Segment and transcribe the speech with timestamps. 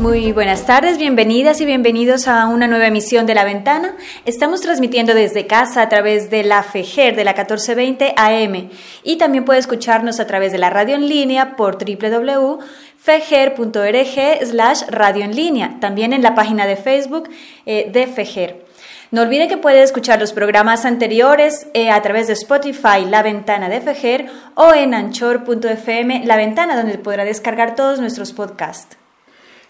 [0.00, 3.94] Muy buenas tardes, bienvenidas y bienvenidos a una nueva emisión de La Ventana.
[4.24, 8.70] Estamos transmitiendo desde casa a través de la FEGER de la 1420 AM
[9.02, 12.60] y también puede escucharnos a través de la radio en línea por www
[12.96, 17.28] fejer.org slash radio en línea, también en la página de Facebook
[17.66, 18.64] eh, de Fejer.
[19.10, 23.68] No olvide que puede escuchar los programas anteriores eh, a través de Spotify, La Ventana
[23.68, 28.99] de Fejer, o en anchor.fm, La Ventana, donde podrá descargar todos nuestros podcasts.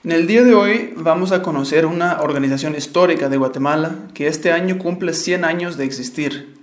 [0.03, 4.51] En el día de hoy vamos a conocer una organización histórica de Guatemala que este
[4.51, 6.55] año cumple 100 años de existir.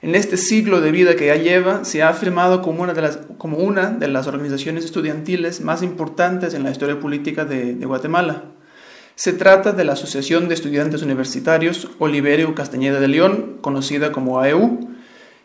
[0.00, 3.20] En este siglo de vida que ya lleva, se ha afirmado como una de las,
[3.38, 8.46] como una de las organizaciones estudiantiles más importantes en la historia política de, Guatemala.
[9.14, 14.88] Se trata de la Asociación de Estudiantes Universitarios Oliverio Castañeda de León, conocida como AEU,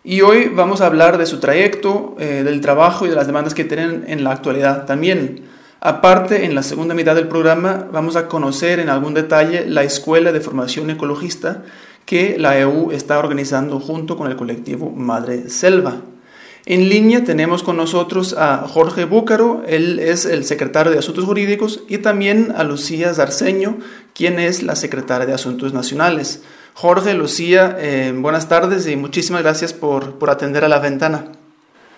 [0.03, 3.53] y hoy vamos a hablar de su trayecto, eh, del trabajo y de las demandas
[3.53, 5.55] que tienen en la actualidad también.
[5.79, 10.31] Aparte, en la segunda mitad del programa vamos a conocer en algún detalle la Escuela
[10.31, 11.63] de Formación Ecologista
[12.05, 15.97] que la EU está organizando junto con el colectivo Madre Selva.
[16.65, 21.83] En línea tenemos con nosotros a Jorge Búcaro, él es el secretario de Asuntos Jurídicos,
[21.87, 23.77] y también a Lucía Zarceño,
[24.13, 26.43] quien es la secretaria de Asuntos Nacionales.
[26.73, 31.31] Jorge, Lucía, eh, buenas tardes y muchísimas gracias por, por atender a la ventana.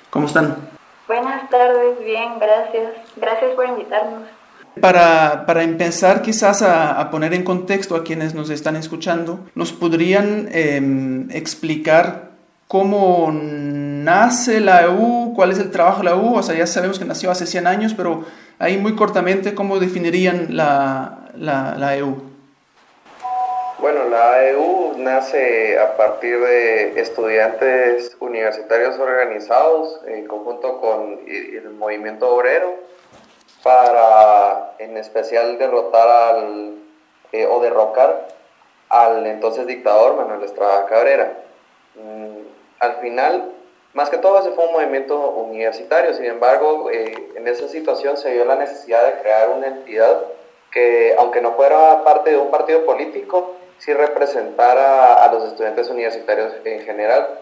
[0.09, 0.78] ¿Cómo están?
[1.09, 2.93] Buenas tardes, bien, gracias.
[3.15, 4.29] Gracias por invitarnos.
[4.79, 9.73] Para, para empezar quizás a, a, poner en contexto a quienes nos están escuchando, ¿nos
[9.73, 12.29] podrían eh, explicar
[12.67, 15.33] cómo nace la EU?
[15.35, 16.35] ¿Cuál es el trabajo de la EU?
[16.35, 18.25] O sea, ya sabemos que nació hace 100 años, pero
[18.59, 22.28] ahí muy cortamente, ¿cómo definirían la, la, la EU?
[23.81, 32.27] Bueno, la EU nace a partir de estudiantes universitarios organizados en conjunto con el movimiento
[32.27, 32.75] obrero
[33.63, 36.75] para en especial derrotar al
[37.31, 38.27] eh, o derrocar
[38.89, 41.31] al entonces dictador Manuel Estrada Cabrera.
[41.95, 42.39] Mm,
[42.79, 43.53] al final,
[43.93, 48.33] más que todo ese fue un movimiento universitario, sin embargo, eh, en esa situación se
[48.33, 50.21] vio la necesidad de crear una entidad
[50.69, 56.53] que, aunque no fuera parte de un partido político, sí representara a los estudiantes universitarios
[56.63, 57.39] en general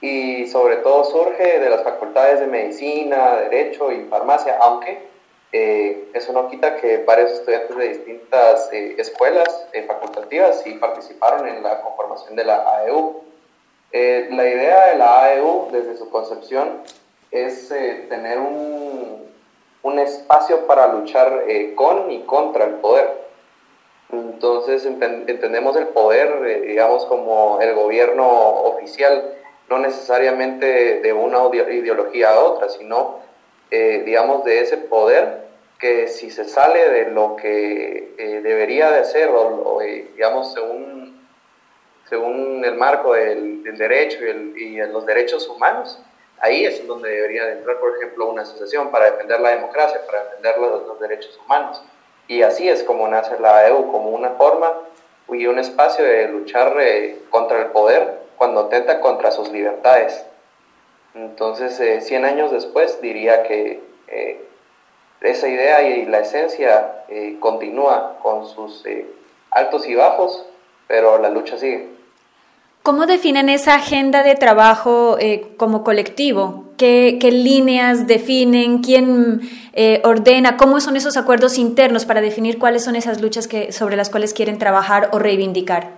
[0.00, 5.14] y sobre todo surge de las facultades de medicina, derecho y farmacia, aunque
[5.56, 11.46] eh, eso no quita que varios estudiantes de distintas eh, escuelas eh, facultativas sí participaron
[11.46, 13.22] en la conformación de la AEU.
[13.92, 16.82] La idea de la AEU desde su concepción
[17.30, 19.30] es tener un,
[19.82, 21.44] un, espacio para luchar
[21.76, 23.23] con y contra el poder.
[24.32, 29.34] Entonces entendemos el poder, digamos, como el gobierno oficial,
[29.68, 33.20] no necesariamente de una ideología a otra, sino,
[33.70, 35.44] digamos, de ese poder
[35.78, 41.28] que si se sale de lo que eh, debería de eh, digamos, según,
[42.08, 45.98] según el marco del, derecho y, los derechos humanos,
[46.40, 50.24] ahí es donde debería de entrar, por ejemplo, una asociación para defender la democracia, para
[50.24, 51.82] defender los derechos humanos.
[52.28, 54.72] Y así es como nace la EU, como una forma
[55.28, 60.24] y un espacio de luchar eh, contra el poder cuando atenta contra sus libertades.
[61.14, 63.80] Entonces, 100 años después, diría que
[65.30, 69.06] esa idea y la esencia eh, continúa con sus eh,
[69.50, 70.44] altos y bajos,
[70.86, 71.88] pero la lucha sigue.
[72.82, 76.66] ¿Cómo definen esa agenda de trabajo eh, como colectivo?
[76.76, 78.82] ¿Qué, ¿Qué, líneas definen?
[78.82, 79.40] ¿Quién
[79.74, 80.56] eh, ordena?
[80.56, 84.32] ¿Cómo son esos acuerdos internos para definir cuáles son esas luchas que, sobre las cuales
[84.32, 85.88] quieren trabajar o reivindicar?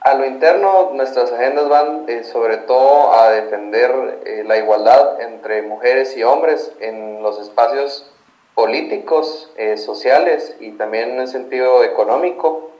[0.00, 6.16] A lo interno, nuestras agendas van eh, sobre todo a defender la igualdad entre mujeres
[6.16, 8.10] y hombres en los espacios
[8.56, 12.70] políticos, eh, sociales y también en el sentido económico.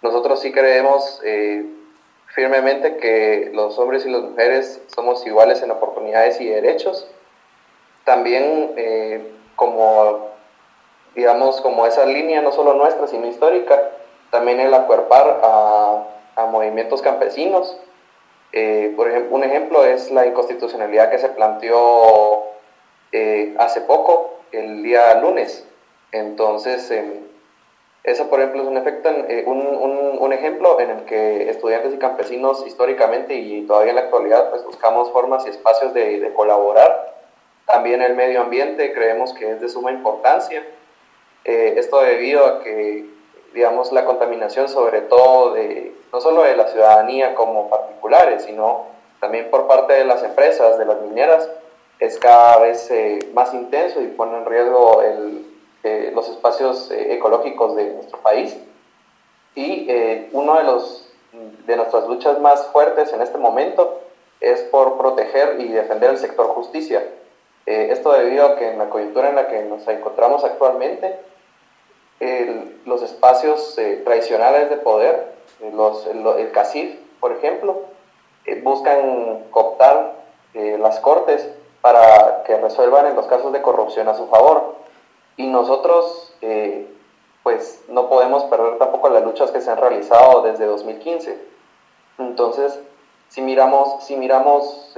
[0.00, 1.62] Nosotros sí creemos eh,
[2.34, 7.06] firmemente que los hombres y las mujeres somos iguales en oportunidades y derechos.
[8.04, 9.30] También eh,
[9.60, 10.30] como,
[11.14, 13.78] digamos, como esa línea no solo nuestra, sino histórica,
[14.32, 16.10] también el acuerpar a
[16.40, 17.76] a movimientos campesinos.
[18.52, 22.44] Eh, por ejemplo, un ejemplo es la inconstitucionalidad que se planteó
[23.12, 25.66] eh, hace poco, el día lunes.
[26.12, 27.26] Entonces, em,
[28.02, 29.60] eso, por ejemplo, es un, efecto, eh, un,
[30.18, 34.64] un, ejemplo en el que estudiantes y campesinos históricamente y todavía en la actualidad pues
[34.64, 37.19] buscamos formas y espacios de colaborar.
[37.70, 40.62] También el medio ambiente creemos que es de suma importancia.
[41.44, 43.06] esto debido a que,
[43.54, 48.86] digamos, la contaminación sobre todo de no solo de la ciudadanía como particulares, sino
[49.20, 51.48] también por parte de las empresas, de las mineras,
[51.98, 57.76] es cada vez eh, más intenso y pone en riesgo eh, los espacios eh, ecológicos
[57.76, 58.56] de nuestro país.
[59.54, 59.88] Y
[60.32, 61.12] uno de, los,
[61.66, 64.00] de nuestras luchas más fuertes en este momento
[64.40, 67.04] es por proteger y defender el sector justicia.
[67.66, 71.18] Esto debido a que en la coyuntura en la que nos encontramos actualmente,
[72.18, 75.32] el, los espacios tradicionales de poder
[75.72, 77.82] los, el, el CACIF, por ejemplo,
[78.46, 80.14] eh, buscan cooptar
[80.54, 81.48] eh, las cortes
[81.80, 84.76] para que resuelvan en los casos de corrupción a su favor.
[85.36, 86.86] Y nosotros, eh,
[87.42, 91.38] pues, no podemos perder tampoco las luchas que se han realizado desde 2015.
[92.18, 92.78] Entonces,
[93.30, 94.90] si miramos, si miramos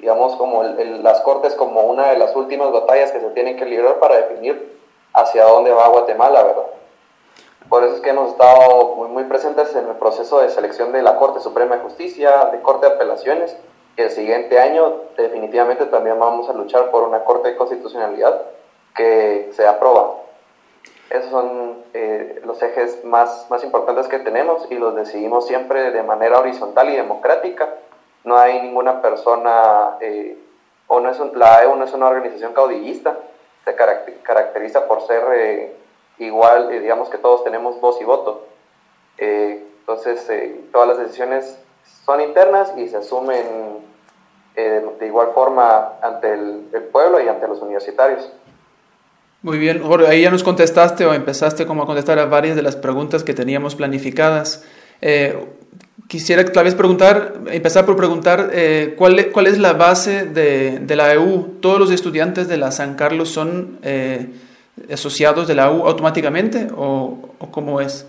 [0.00, 3.98] digamos, como las cortes como una de las últimas batallas que se tienen que librar
[3.98, 4.78] para definir
[5.12, 6.66] hacia dónde va Guatemala, ¿verdad?
[7.68, 11.02] Por eso es que hemos estado muy, muy presentes en el proceso de selección de
[11.02, 13.56] la Corte Suprema de Justicia, de Corte de Apelaciones,
[13.96, 18.42] y el siguiente año definitivamente también vamos a luchar por una Corte de Constitucionalidad
[18.94, 20.23] que se aprueba.
[21.10, 26.02] Esos son eh, los ejes más, más importantes que tenemos y los decidimos siempre de
[26.02, 27.74] manera horizontal y democrática.
[28.24, 30.38] No hay ninguna persona, eh,
[30.86, 33.18] o no es la AEU no es una organización caudillista,
[33.64, 35.76] se caracteriza por ser eh,
[36.18, 38.46] igual, digamos que todos tenemos voz y voto.
[39.16, 40.26] Entonces,
[40.72, 41.58] todas las decisiones
[42.04, 43.84] son internas y se asumen
[44.54, 48.32] de igual forma ante el, pueblo y ante los universitarios.
[49.44, 52.62] Muy bien, Jorge, ahí ya nos contestaste o empezaste como a contestar a varias de
[52.62, 54.64] las preguntas que teníamos planificadas.
[56.08, 58.50] quisiera tal vez preguntar, empezar por preguntar
[58.96, 61.58] ¿cuál, cuál es la base de, de, la EU.
[61.60, 63.78] Todos los estudiantes de la San Carlos son
[64.90, 68.06] asociados de la U automáticamente o, o cómo es?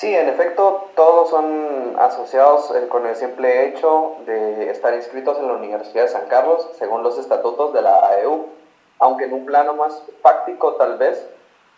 [0.00, 5.48] Sí, en efecto, todos son asociados eh, con el simple hecho de estar inscritos en
[5.48, 8.46] la Universidad de San Carlos según los estatutos de la AEU,
[9.00, 11.26] aunque en un plano más práctico tal vez,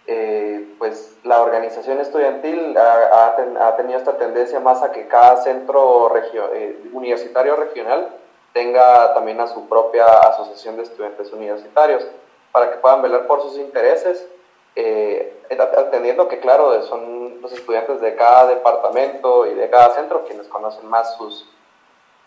[0.06, 6.90] eh, pues la organización estudiantil ha, tenido esta tendencia más a que cada centro eh,
[6.92, 8.08] universitario regional
[8.52, 12.04] tenga también a su propia asociación de estudiantes universitarios
[12.50, 14.26] para que puedan velar por sus intereses,
[14.74, 20.48] eh, atendiendo que, claro, son los estudiantes de cada departamento y de cada centro quienes
[20.48, 21.48] conocen más sus,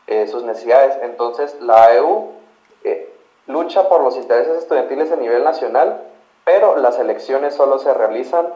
[0.08, 0.98] eh, sus necesidades.
[1.04, 2.32] Entonces, la EU
[3.48, 6.02] lucha por los intereses estudiantiles a nivel nacional,
[6.44, 8.48] pero las elecciones solo se realizan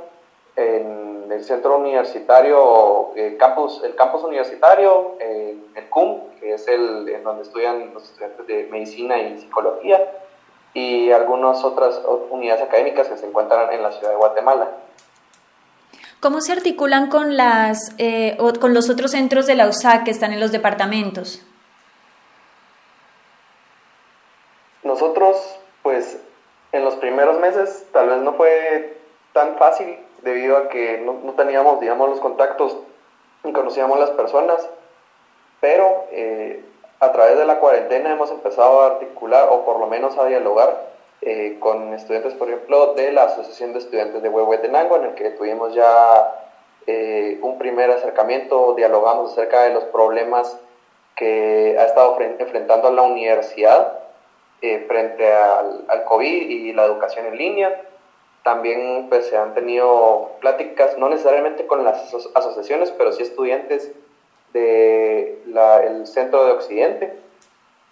[0.55, 7.23] en el centro universitario, el campus, el campus universitario, el CUM, que es el en
[7.23, 10.01] donde estudian los estudiantes de medicina y psicología,
[10.73, 14.69] y algunas otras unidades académicas que se encuentran en la ciudad de Guatemala.
[16.19, 20.33] ¿Cómo se articulan con, las, eh, con los otros centros de la USAC que están
[20.33, 21.45] en los departamentos?
[24.99, 26.19] Nosotros, pues,
[26.73, 28.97] en los primeros meses tal vez no fue
[29.31, 32.75] tan fácil debido a que no, teníamos, digamos, los contactos
[33.45, 34.69] ni conocíamos las personas,
[35.61, 36.61] pero eh,
[36.99, 40.89] a través de la cuarentena hemos empezado a articular o por lo menos a dialogar
[41.21, 45.29] eh, con estudiantes, por ejemplo, de la Asociación de Estudiantes de Huehuetenango, en el que
[45.29, 46.49] tuvimos ya
[46.87, 50.57] eh, un primer acercamiento, dialogamos acerca de los problemas
[51.15, 53.98] que ha estado enfrentando la universidad
[54.61, 57.81] eh, frente al, COVID y la educación en línea.
[58.43, 63.91] También pues, se han tenido pláticas, no necesariamente con las asociaciones, pero sí estudiantes
[64.53, 67.13] del Centro de Occidente,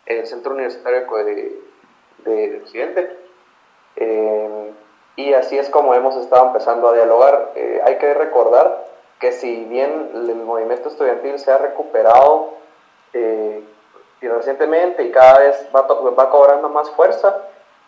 [0.06, 1.60] el Centro Universitario de,
[2.26, 3.18] de Occidente.
[3.98, 4.72] Eh,
[5.16, 7.52] y así es como hemos estado empezando a dialogar.
[7.56, 8.86] Eh, hay que recordar
[9.20, 12.54] que si bien el movimiento estudiantil se ha recuperado
[14.22, 17.36] recientemente y cada vez va, va cobrando más fuerza,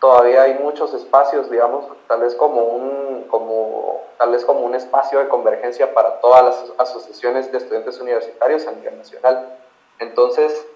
[0.00, 5.18] todavía hay muchos espacios, digamos, tal vez como un, como, tal vez como un espacio
[5.18, 9.56] de convergencia para todas las asociaciones de estudiantes universitarios a nivel nacional.
[9.98, 10.66] Entonces,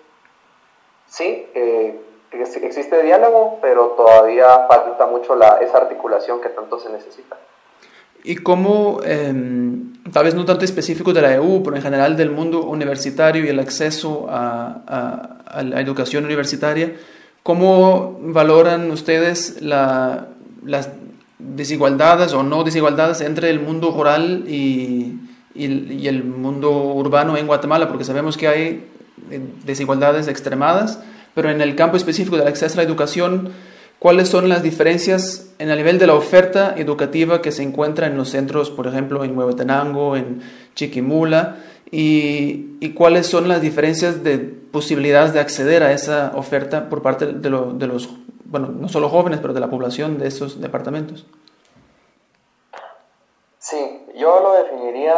[1.07, 2.01] sí, eh,
[2.33, 7.37] existe diálogo, pero todavía falta mucho la, esa articulación que tanto se necesita.
[8.27, 12.31] y cómo, em, tal vez no tanto específico de la EU, pero en general del
[12.31, 16.95] mundo universitario y el acceso a, la educación universitaria,
[17.43, 20.29] ¿cómo valoran ustedes la,
[20.65, 20.91] las
[21.39, 25.19] desigualdades o no desigualdades entre el mundo rural y,
[25.55, 27.89] y, el mundo urbano en Guatemala?
[27.89, 28.85] Porque sabemos que hay
[29.31, 31.01] eh, desigualdades extremadas,
[31.35, 33.51] pero en el campo específico del acceso a la educación,
[33.99, 38.17] cuáles son las diferencias en el nivel de la oferta educativa que se encuentra en
[38.17, 40.43] los centros, por ejemplo, en Huehuetenango, en
[40.75, 41.57] Chiquimula,
[41.95, 47.33] y, cuáles son las diferencias de posibilidades de acceder a esa oferta por parte de,
[47.33, 48.09] de los,
[48.45, 51.27] bueno, no solo jóvenes, pero de la población de esos departamentos.
[53.59, 55.15] Sí, yo lo definiría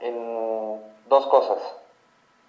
[0.00, 1.58] en dos cosas.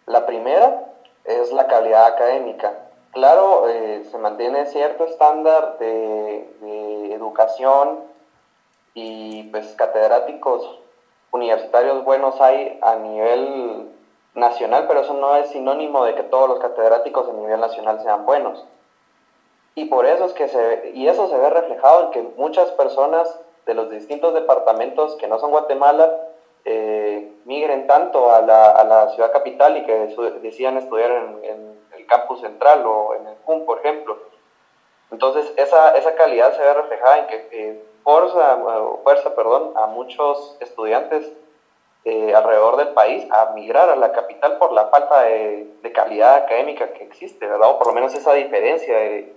[0.05, 0.83] La primera
[1.23, 2.73] es la calidad académica
[3.17, 8.01] Claro, eh, se mantiene cierto estándar de, educación
[8.93, 10.79] y pues catedráticos
[11.31, 13.89] universitarios buenos hay a nivel
[14.33, 18.25] nacional, pero eso no es sinónimo de que todos los catedráticos a nivel nacional sean
[18.25, 18.65] buenos.
[19.75, 23.39] Y por eso es que se y eso se ve reflejado en que muchas personas
[23.65, 26.11] de los distintos departamentos que no son Guatemala
[26.65, 32.41] eh, migren tanto a la, a la, ciudad capital y que decían estudiar en campus
[32.41, 34.17] central o en el CUM, por ejemplo.
[35.11, 38.57] Entonces, esa, esa calidad se ve reflejada en que eh, fuerza,
[39.03, 41.29] fuerza perdón, a muchos estudiantes
[42.05, 46.93] eh, alrededor del país a migrar a la capital por la falta de, calidad académica
[46.93, 47.71] que existe, ¿verdad?
[47.71, 49.33] O por lo menos esa diferencia de,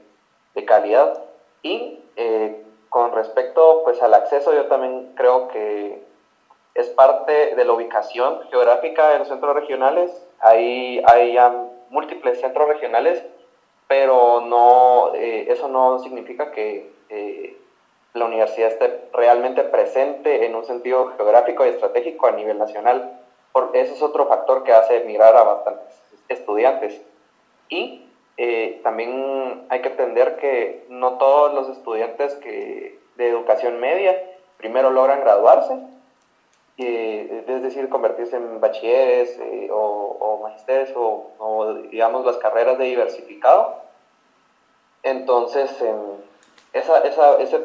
[0.54, 1.20] de calidad.
[1.62, 6.04] Y eh, con respecto pues, al acceso, yo también creo que
[6.74, 10.12] es parte de la ubicación geográfica de los centros regionales.
[10.38, 11.36] Ahí hay
[11.88, 13.20] múltiples centros regionales,
[13.88, 17.56] pero no, eh, eso no significa que eh,
[18.14, 23.20] la universidad esté realmente presente en un sentido geográfico y estratégico a nivel nacional.
[23.52, 27.00] Por, ese es otro factor que hace migrar a bastantes estudiantes.
[27.68, 34.16] Y eh, también hay que entender que no todos los estudiantes que, de educación media
[34.56, 35.78] primero logran graduarse,
[36.76, 40.50] es decir, convertirse en bachilleres eh, o, o
[41.38, 43.76] o, digamos, las carreras de diversificado.
[45.02, 45.70] Entonces,
[46.72, 47.60] esa, esa, ese,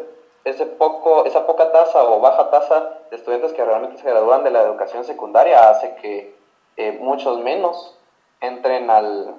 [0.46, 4.52] ese poco, esa poca tasa o baja tasa de estudiantes que realmente se gradúan de
[4.52, 6.36] la educación secundaria hace que
[6.78, 7.98] eh, muchos menos
[8.40, 9.34] entren, al,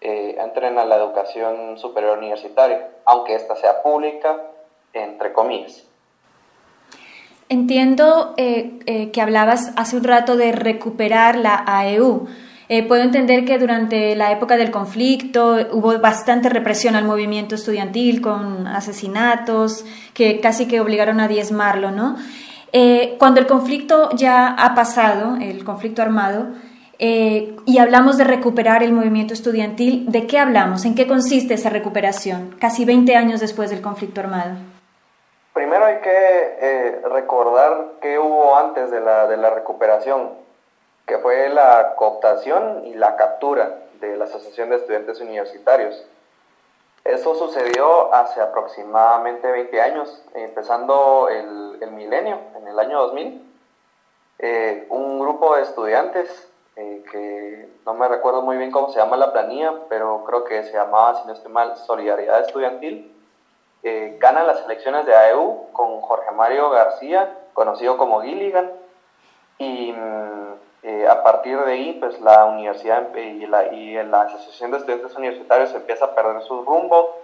[0.00, 4.36] eh, entren a la educación superior universitaria, aunque ésta sea pública,
[4.92, 5.86] entre comillas.
[7.48, 12.26] Entiendo eh, que hablabas hace un rato de recuperar la AEU.
[12.68, 18.20] Eh, puedo entender que durante la época del conflicto hubo bastante represión al movimiento estudiantil
[18.20, 22.16] con asesinatos que casi que obligaron a diezmarlo, ¿no?
[23.18, 26.48] cuando el conflicto ya ha pasado, el conflicto armado,
[26.98, 30.84] y hablamos de recuperar el movimiento estudiantil, ¿de qué hablamos?
[30.84, 32.54] ¿En qué consiste esa recuperación?
[32.60, 34.56] Casi 20 años después del conflicto armado.
[35.56, 36.10] Primero hay que
[36.60, 40.28] eh, recordar qué hubo antes de la, de la recuperación,
[41.06, 46.04] que fue la cooptación y la captura de la Asociación de Estudiantes Universitarios.
[47.04, 53.46] Eso sucedió hace aproximadamente 20 años, empezando el, el milenio, en el año 2000.
[54.40, 59.16] Eh, un grupo de estudiantes, eh, que no me recuerdo muy bien cómo se llama
[59.16, 63.14] la planilla, pero creo que se llamaba, si no estoy mal, Solidaridad Estudiantil,
[63.82, 68.72] eh, gana las elecciones de AEU con Jorge Mario García, conocido como Gilligan,
[69.58, 70.54] y mm,
[70.88, 75.16] eh, a partir de ahí, pues la universidad y la, y la Asociación de Estudiantes
[75.16, 77.18] Universitarios empieza a perder su rumbo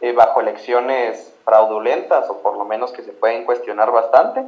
[0.00, 4.44] eh, bajo elecciones fraudulentas, o por lo menos que se pueden cuestionar bastante,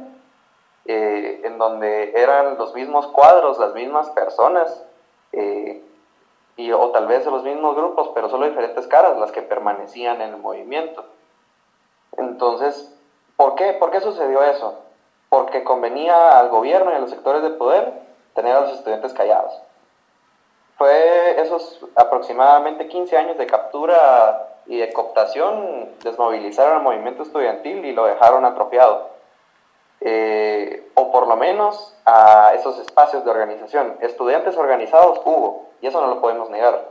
[0.85, 4.83] en donde eran los mismos cuadros, las mismas personas,
[6.55, 10.29] y, o tal vez los mismos grupos, pero solo diferentes caras las que permanecían en
[10.29, 11.03] el movimiento.
[12.17, 12.89] Entonces,
[13.35, 13.73] ¿por qué?
[13.73, 14.79] ¿Por qué sucedió eso?
[15.27, 19.61] Porque convenía al gobierno y a los sectores de poder tener a los estudiantes callados.
[20.77, 27.93] Fue esos aproximadamente 15 años de captura y de cooptación, desmovilizaron al movimiento estudiantil y
[27.93, 29.09] lo dejaron atrofiado.
[30.03, 33.97] Eh, o por lo menos a esos espacios de organización.
[34.01, 36.87] Estudiantes organizados hubo, y eso no lo podemos negar.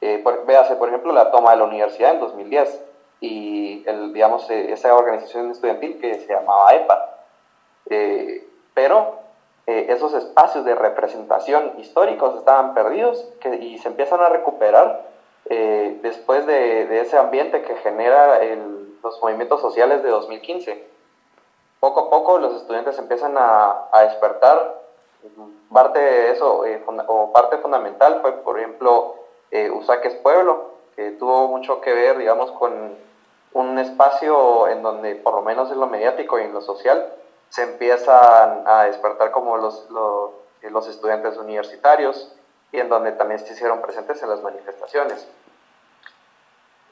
[0.00, 2.84] Eh, véase, por ejemplo, la toma de la universidad en 2010
[3.20, 7.16] y el, digamos, eh, esa organización estudiantil que se llamaba EPA.
[7.88, 9.21] Eh, pero
[9.66, 13.28] eh, esos espacios de representación históricos estaban perdidos
[13.60, 15.10] y se empiezan a recuperar
[16.02, 18.40] después de, ese ambiente que genera
[19.02, 20.86] los movimientos sociales de 2015.
[21.80, 24.80] poco a poco los estudiantes empiezan a, despertar.
[25.72, 29.14] Parte de eso, eh, o parte fundamental fue, por ejemplo,
[29.50, 32.96] eh, Usaques Pueblo, que tuvo mucho que ver, digamos, con
[33.54, 37.14] un espacio en donde, por lo menos en lo mediático y en lo social,
[37.52, 42.34] se empiezan a despertar como los, los, estudiantes universitarios
[42.72, 45.28] y en donde también se hicieron presentes en las manifestaciones.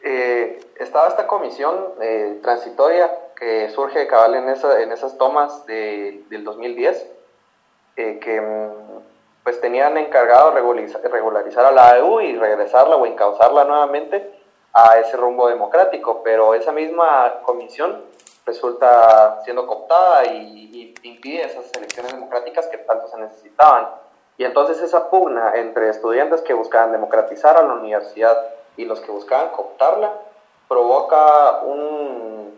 [0.03, 6.25] Eh, estaba esta comisión eh, transitoria que surge cabal en, esa, en esas tomas de,
[6.29, 7.07] del 2010,
[7.97, 9.01] eh, que mm,
[9.43, 14.39] pues tenían encargado regularizar, regularizar a la AEU y regresarla o encauzarla nuevamente
[14.75, 18.10] a ese rumbo democrático, pero esa misma comisión
[18.51, 20.59] resulta siendo cooptada y,
[21.03, 23.89] impide esas elecciones democráticas que tanto se necesitaban.
[24.37, 28.37] Y entonces esa pugna entre estudiantes que buscaban democratizar a la universidad
[28.77, 30.13] y los que buscaban cooptarla
[30.69, 32.55] provoca un,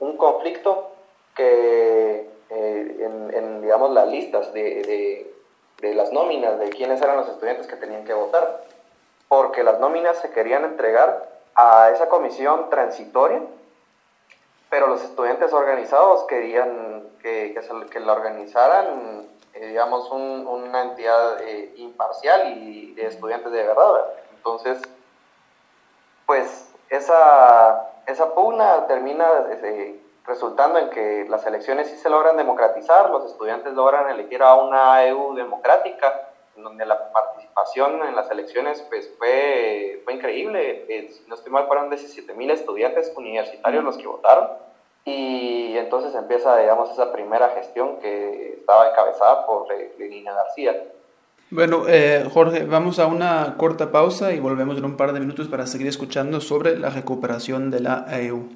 [0.00, 0.90] un conflicto
[1.34, 5.34] que eh, en, en, digamos, las listas de, de,
[5.80, 8.64] de, las nóminas de quiénes eran los estudiantes que tenían que votar,
[9.28, 13.40] porque las nóminas se querían entregar a esa comisión transitoria,
[14.70, 20.82] pero los estudiantes organizados querían que, que, se, que la organizaran, eh, digamos, un, una
[20.82, 24.06] entidad eh, imparcial y de estudiantes de verdad.
[24.36, 24.80] Entonces,
[26.24, 33.10] pues esa, esa pugna termina eh, resultando en que las elecciones sí se logran democratizar,
[33.10, 36.29] los estudiantes logran elegir a una EU democrática,
[36.62, 40.84] donde la participación en las elecciones pues, fue, fue increíble.
[40.88, 44.48] Eh, si no estoy mal, fueron 17 mil estudiantes universitarios los que votaron.
[45.04, 49.66] Y entonces empieza, digamos, esa primera gestión que estaba encabezada por
[49.98, 50.76] Lina García.
[51.50, 55.48] Bueno, eh, Jorge, vamos a una corta pausa y volvemos en un par de minutos
[55.48, 58.48] para seguir escuchando sobre la recuperación de la EU.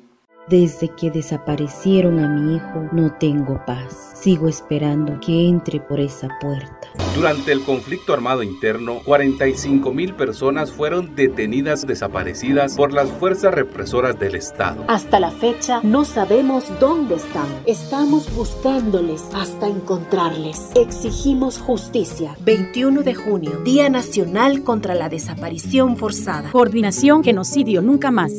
[0.46, 4.12] Desde que desaparecieron a mi hijo, no tengo paz.
[4.14, 6.88] Sigo esperando que entre por esa puerta.
[7.14, 14.18] Durante el conflicto armado interno, 45 mil personas fueron detenidas desaparecidas por las fuerzas represoras
[14.18, 14.84] del Estado.
[14.88, 17.46] Hasta la fecha no sabemos dónde están.
[17.64, 20.72] Estamos buscándoles hasta encontrarles.
[20.74, 22.36] Exigimos justicia.
[22.40, 26.50] 21 de junio, Día Nacional contra la Desaparición Forzada.
[26.50, 28.32] Coordinación Genocidio Nunca Más.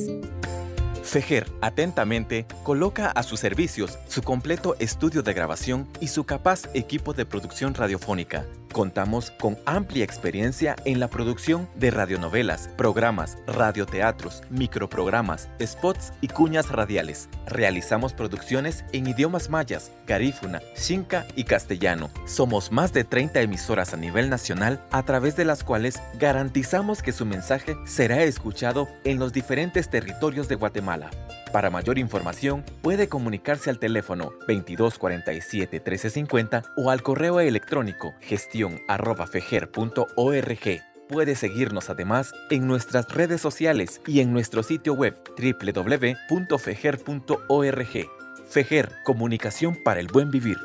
[1.16, 7.14] FEGER atentamente coloca a sus servicios su completo estudio de grabación y su capaz equipo
[7.14, 8.46] de producción radiofónica.
[8.72, 16.70] Contamos con amplia experiencia en la producción de radionovelas, programas, radioteatros, microprogramas, spots y cuñas
[16.70, 17.30] radiales.
[17.48, 22.10] Realizamos producciones en idiomas mayas, garífuna, xinca y castellano.
[22.26, 27.12] Somos más de 30 emisoras a nivel nacional a través de las cuales garantizamos que
[27.12, 31.10] su mensaje será escuchado en los diferentes territorios de Guatemala.
[31.56, 40.82] Para mayor información, puede comunicarse al teléfono 2247 1350 o al correo electrónico gestión@fejer.org.
[41.08, 48.10] Puede seguirnos además en nuestras redes sociales y en nuestro sitio web www.fejer.org.
[48.50, 50.58] Fejer, comunicación para el buen vivir.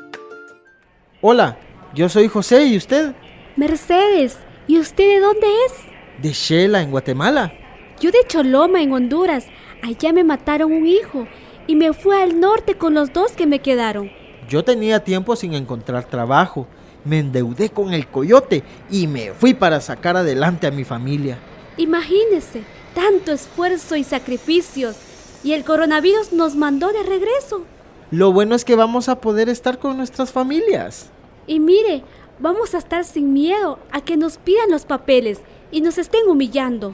[1.21, 1.57] Hola,
[1.95, 3.15] yo soy José y usted.
[3.55, 5.73] Mercedes, ¿y usted de dónde es?
[6.21, 7.53] De Shela, en Guatemala.
[8.01, 9.47] Yo de Choloma, en Honduras.
[9.83, 11.27] Allá me mataron un hijo
[11.67, 14.11] y me fui al norte con los dos que me quedaron.
[14.47, 16.67] Yo tenía tiempo sin encontrar trabajo.
[17.03, 21.39] Me endeudé con el coyote y me fui para sacar adelante a mi familia.
[21.77, 22.63] Imagínese,
[22.93, 24.97] tanto esfuerzo y sacrificios.
[25.43, 27.63] Y el coronavirus nos mandó de regreso.
[28.11, 31.09] Lo bueno es que vamos a poder estar con nuestras familias.
[31.47, 32.03] Y mire,
[32.39, 35.39] vamos a estar sin miedo a que nos pidan los papeles
[35.71, 36.91] y nos estén humillando.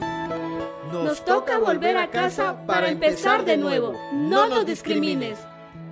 [0.92, 3.92] Nos toca volver a casa para empezar de nuevo.
[4.12, 5.38] No nos discrimines.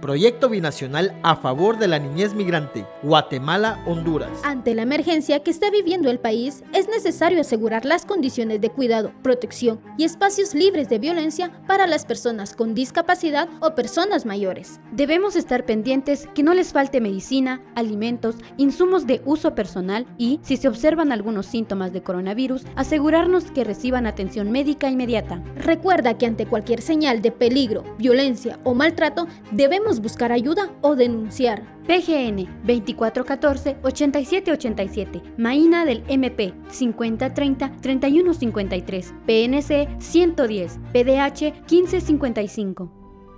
[0.00, 4.28] Proyecto binacional a favor de la niñez migrante, Guatemala, Honduras.
[4.44, 9.12] Ante la emergencia que está viviendo el país, es necesario asegurar las condiciones de cuidado,
[9.22, 14.80] protección y espacios libres de violencia para las personas con discapacidad o personas mayores.
[14.92, 20.58] Debemos estar pendientes que no les falte medicina, alimentos, insumos de uso personal y, si
[20.58, 25.42] se observan algunos síntomas de coronavirus, asegurarnos que reciban atención médica inmediata.
[25.56, 31.76] Recuerda que ante cualquier señal de peligro, violencia o maltrato, debemos buscar ayuda o denunciar.
[31.86, 42.90] PGN 2414-8787, Maína del MP 5030-3153, PNC 110, PDH 1555.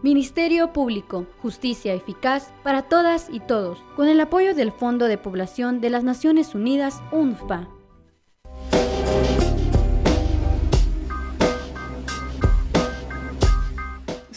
[0.03, 5.81] Ministerio Público, Justicia Eficaz para todas y todos, con el apoyo del Fondo de Población
[5.81, 7.69] de las Naciones Unidas, UNFPA.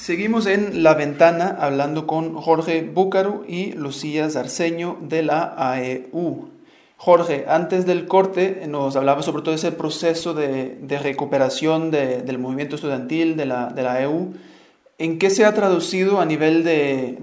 [0.02, 6.50] Seguimos en La Ventana hablando con Jorge Búcaro y Lucía Zarceño de la AEU.
[6.98, 13.38] Jorge, antes del corte nos hablaba sobre todo ese proceso de, recuperación del movimiento estudiantil
[13.38, 14.34] de la, de AEU.
[14.98, 17.20] ¿En qué se ha traducido a nivel de,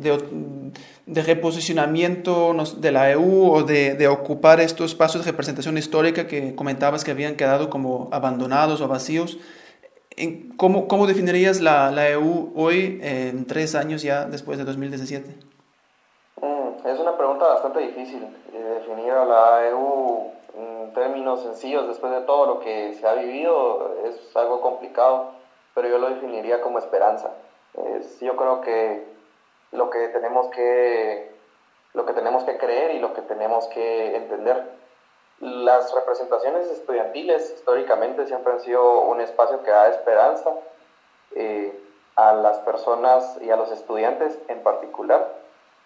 [1.08, 7.02] de reposicionamiento de la EU o de, ocupar estos espacios de representación histórica que comentabas
[7.02, 9.38] que habían quedado como abandonados o vacíos?
[10.56, 15.30] ¿Cómo, cómo definirías la, la, EU hoy en tres años ya después de 2017?
[16.40, 18.24] Mm, es una pregunta bastante difícil.
[18.52, 23.14] Eh, definir a la EU en términos sencillos después de todo lo que se ha
[23.14, 25.32] vivido es algo complicado,
[25.74, 27.30] pero yo lo definiría como esperanza.
[28.20, 29.04] yo creo que
[29.70, 31.30] lo que tenemos que
[31.94, 34.64] lo que tenemos que creer y lo que tenemos que entender
[35.40, 40.50] las representaciones estudiantiles históricamente siempre han sido un espacio que da esperanza
[41.34, 41.78] eh,
[42.16, 45.36] a las personas y a los estudiantes en particular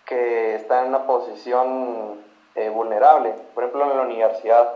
[0.07, 2.23] que están en una posición
[2.55, 3.35] eh, vulnerable.
[3.55, 4.73] Por ejemplo, en la universidad,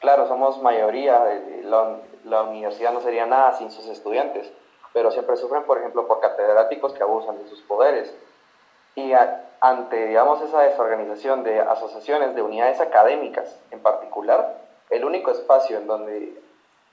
[0.00, 4.50] claro, somos mayoría, eh, la, la, universidad no sería nada sin sus estudiantes,
[4.92, 8.14] pero siempre sufren, por ejemplo, por catedráticos que abusan de sus poderes.
[8.94, 9.12] Y
[9.60, 14.58] ante, digamos, esa desorganización de asociaciones, de unidades académicas en particular,
[14.90, 16.22] el único espacio en donde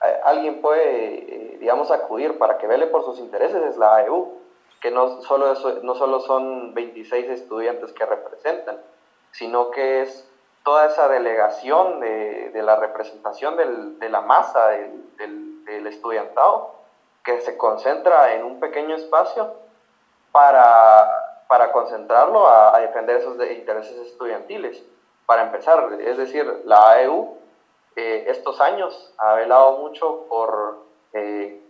[0.04, 4.40] eh, alguien puede, eh, digamos, acudir para que vele por sus intereses es la AEU,
[4.80, 8.78] que no solo, no solo son 26 estudiantes que representan,
[9.30, 10.28] sino que es
[10.64, 16.74] toda esa delegación de, de la representación del, de la masa del, del, del estudiantado
[17.24, 19.52] que se concentra en un pequeño espacio
[20.32, 24.82] para para concentrarlo a, defender esos intereses estudiantiles.
[25.26, 27.36] Para empezar, es decir, la AEU
[27.94, 30.78] eh, estos años ha velado mucho por,
[31.12, 31.62] eh,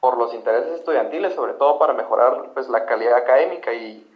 [0.00, 4.10] por los intereses estudiantiles, sobre todo para mejorar pues, la calidad académica y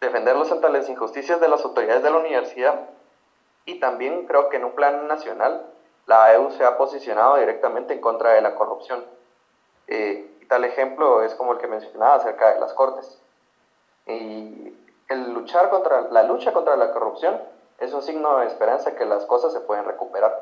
[0.00, 2.88] defenderlos ante las injusticias de las autoridades de la universidad.
[3.64, 5.66] Y también creo que en un plan nacional
[6.06, 9.04] la AEU se ha posicionado directamente en contra de la corrupción.
[9.88, 13.21] Eh, y tal ejemplo es como el que mencionaba acerca de las cortes.
[14.06, 14.72] Y
[15.08, 17.40] el luchar contra, la lucha contra la corrupción
[17.78, 20.32] es un signo de esperanza que las cosas se pueden recuperar,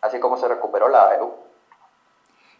[0.00, 1.45] así como se recuperó la EU.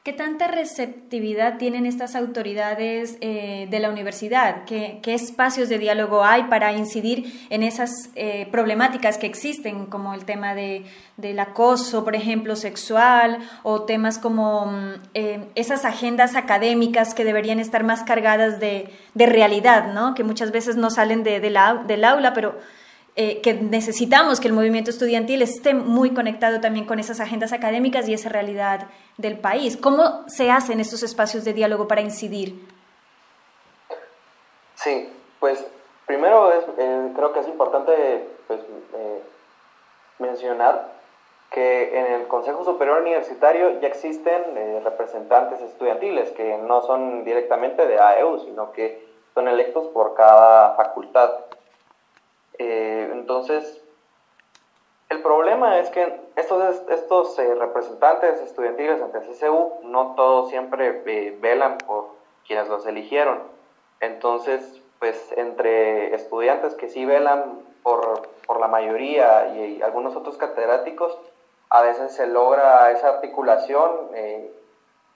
[0.07, 4.63] ¿Qué tanta receptividad tienen estas autoridades eh, de la universidad?
[4.65, 10.25] ¿Qué, espacios de diálogo hay para incidir en esas eh, problemáticas que existen, como el
[10.25, 10.85] tema de,
[11.17, 17.59] del acoso, por ejemplo, sexual, o temas como mm, eh, esas agendas académicas que deberían
[17.59, 20.15] estar más cargadas de, realidad, ¿no?
[20.15, 21.57] que muchas veces no salen de, del
[22.05, 22.61] aula, pero
[23.19, 28.07] eh, que necesitamos que el movimiento estudiantil esté muy conectado también con esas agendas académicas
[28.07, 29.79] y esa realidad del país.
[29.79, 32.69] ¿Cómo se hacen estos espacios de diálogo para incidir?
[34.75, 35.09] Sí,
[35.41, 35.67] pues
[36.05, 39.23] primero eh, creo que es importante pues, eh,
[40.19, 40.93] mencionar
[41.51, 44.43] que en el Consejo Superior Universitario ya existen
[44.85, 51.31] representantes estudiantiles que no son directamente de AEU, sino que son electos por cada facultad.
[52.59, 53.83] Eh, entonces,
[55.09, 61.39] el problema es que estos, estos eh, representantes estudiantiles ante CCU no todos siempre eh,
[61.41, 62.09] velan por
[62.47, 63.43] quienes los eligieron.
[64.01, 71.17] Entonces, pues entre estudiantes que sí velan por, por la mayoría y, algunos otros catedráticos,
[71.69, 74.11] a veces se logra esa articulación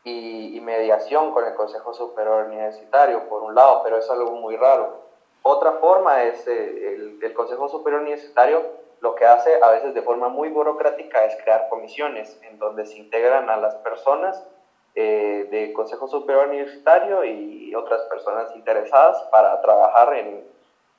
[0.05, 4.57] y, y mediación con el Consejo Superior Universitario, por un lado, pero es algo muy
[4.57, 5.10] raro.
[5.42, 8.62] Otra forma es eh, el, Consejo Superior Universitario
[9.00, 12.98] lo que hace a veces de forma muy burocrática es crear comisiones en donde se
[12.98, 14.46] integran a las personas
[14.94, 20.44] eh, del Consejo Superior Universitario y otras personas interesadas para trabajar en,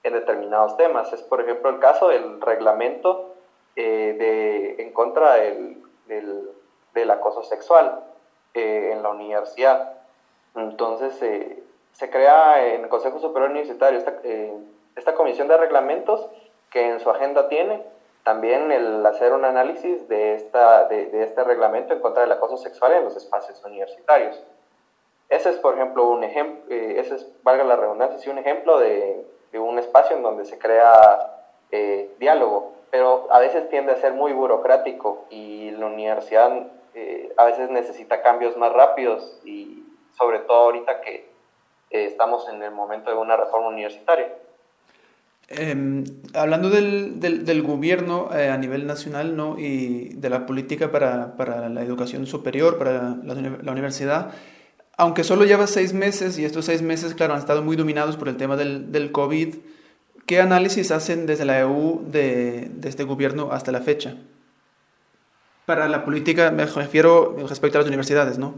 [0.02, 1.14] en determinados temas.
[1.14, 3.36] Es, por ejemplo, el caso del reglamento
[3.76, 6.50] eh, de, en contra del, del,
[6.96, 8.04] del acoso sexual
[8.54, 9.94] en la universidad.
[10.56, 11.22] Entonces,
[11.94, 14.54] se crea en el Consejo Superior Universitario esta, eh,
[14.96, 16.28] esta comisión de reglamentos
[16.70, 17.84] que en su agenda tiene
[18.24, 22.94] también el hacer un análisis de, esta, de, este reglamento en contra del acoso sexual
[22.94, 24.42] en los espacios universitarios.
[25.30, 28.80] Ese es, por ejemplo, un ejemplo, eh, ese es, valga la redundancia, sí, un ejemplo
[28.80, 34.14] de, un espacio en donde se crea eh, diálogo, pero a veces tiende a ser
[34.14, 36.68] muy burocrático y la universidad
[37.38, 39.82] a veces necesita cambios más rápidos y
[40.18, 41.31] sobre todo ahorita que
[41.92, 44.34] eh, estamos en el momento de una reforma universitaria.
[45.50, 49.60] Em, hablando del, del, gobierno eh, a nivel nacional ¿no?
[49.60, 54.32] y de la política para, para la educación superior, para la, la, universidad,
[54.96, 58.30] aunque solo lleva seis meses y estos seis meses, claro, han estado muy dominados por
[58.30, 59.56] el tema del, del COVID,
[60.26, 64.16] ¿qué análisis hacen desde la EU de, de este gobierno hasta la fecha?
[65.66, 68.54] Para la política me refiero respecto a las universidades, ¿no?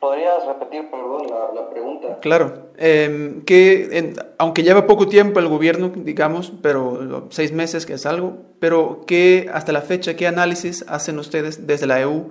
[0.00, 1.68] ¿Podrías repetir, perdón, la,
[1.98, 2.20] pregunta?
[2.20, 8.06] Claro, em, que aunque lleva poco tiempo el gobierno, digamos, pero seis meses que es
[8.06, 12.30] algo, pero ¿qué hasta la fecha, qué análisis hacen ustedes desde la EU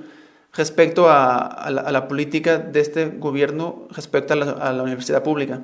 [0.53, 5.61] respecto a, la, política de este gobierno respecto a la, universidad pública?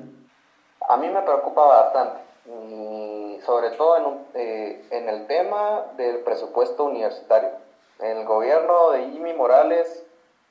[0.88, 2.20] A mí me preocupa bastante,
[3.44, 7.50] sobre todo en, eh, en el tema del presupuesto universitario.
[8.00, 10.04] El gobierno de Jimmy Morales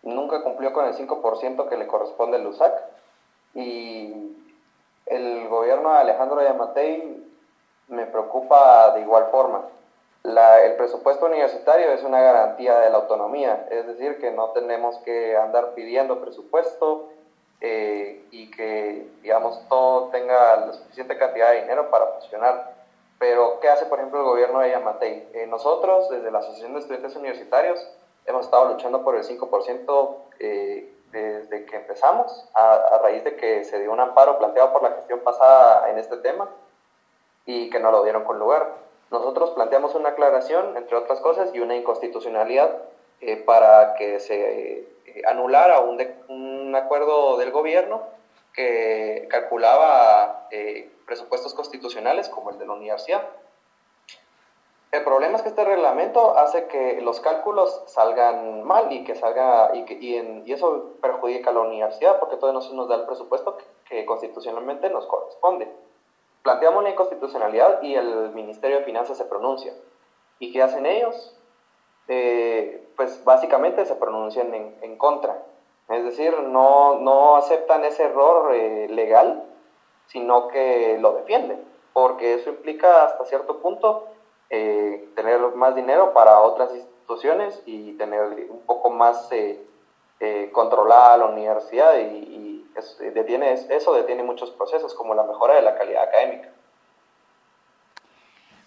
[0.03, 2.73] nunca cumplió con el 5% que le corresponde al USAC
[3.53, 4.13] y
[5.05, 7.23] el gobierno de Alejandro Yamatei
[7.89, 9.65] me preocupa de igual forma.
[10.23, 15.35] el presupuesto universitario es una garantía de la autonomía, es decir, que no tenemos que
[15.35, 17.09] andar pidiendo presupuesto
[17.59, 22.73] eh, y que, digamos, todo tenga la suficiente cantidad de dinero para funcionar.
[23.19, 25.29] Pero, ¿qué hace, por ejemplo, el gobierno de Yamatei?
[25.33, 27.79] Eh, nosotros, desde la Asociación de Estudiantes Universitarios,
[28.25, 33.79] hemos estado luchando por el 5% eh, desde que empezamos, a, raíz de que se
[33.79, 36.49] dio un amparo planteado por la gestión pasada en este tema
[37.45, 38.73] y que no lo dieron con lugar.
[39.11, 42.75] Nosotros planteamos una aclaración, entre otras cosas, y una inconstitucionalidad
[43.21, 48.01] eh, para que se eh, anulara un, un, acuerdo del gobierno
[48.53, 50.47] que calculaba
[51.05, 53.23] presupuestos constitucionales como el de la universidad
[54.93, 59.71] el problema es que este reglamento hace que los cálculos salgan mal y que salga
[59.73, 63.05] y, que, y, eso perjudica a la universidad porque todavía no se nos da el
[63.07, 63.57] presupuesto
[63.89, 65.67] que, constitucionalmente nos corresponde.
[66.43, 69.73] Planteamos la inconstitucionalidad y el Ministerio de Finanzas se pronuncia.
[70.37, 71.35] ¿Y qué hacen ellos?
[72.07, 75.41] Eh, pues básicamente se pronuncian en, contra.
[75.89, 79.43] Es decir, no, no aceptan ese error eh, legal,
[80.05, 84.09] sino que lo defienden, porque eso implica hasta cierto punto
[84.55, 89.59] eh, tener más dinero para otras instituciones y tener un poco más eh,
[90.19, 92.63] eh, controlada la universidad y,
[93.15, 96.49] detiene, eso detiene muchos procesos como la mejora de la calidad académica.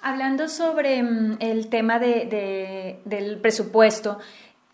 [0.02, 4.18] Hablando sobre mm, el tema de, del presupuesto,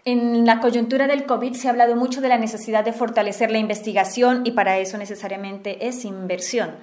[0.07, 3.59] en la coyuntura del COVID se ha hablado mucho de la necesidad de fortalecer la
[3.59, 6.79] investigación y para eso necesariamente es inversión.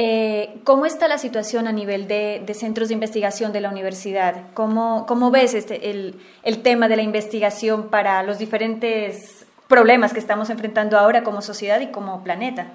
[0.00, 4.44] Eh, ¿Cómo está la situación a nivel de, centros de investigación de la universidad?
[4.54, 10.50] ¿Cómo, ves este, el, el, tema de la investigación para los diferentes problemas que estamos
[10.50, 12.68] enfrentando ahora como sociedad y como planeta?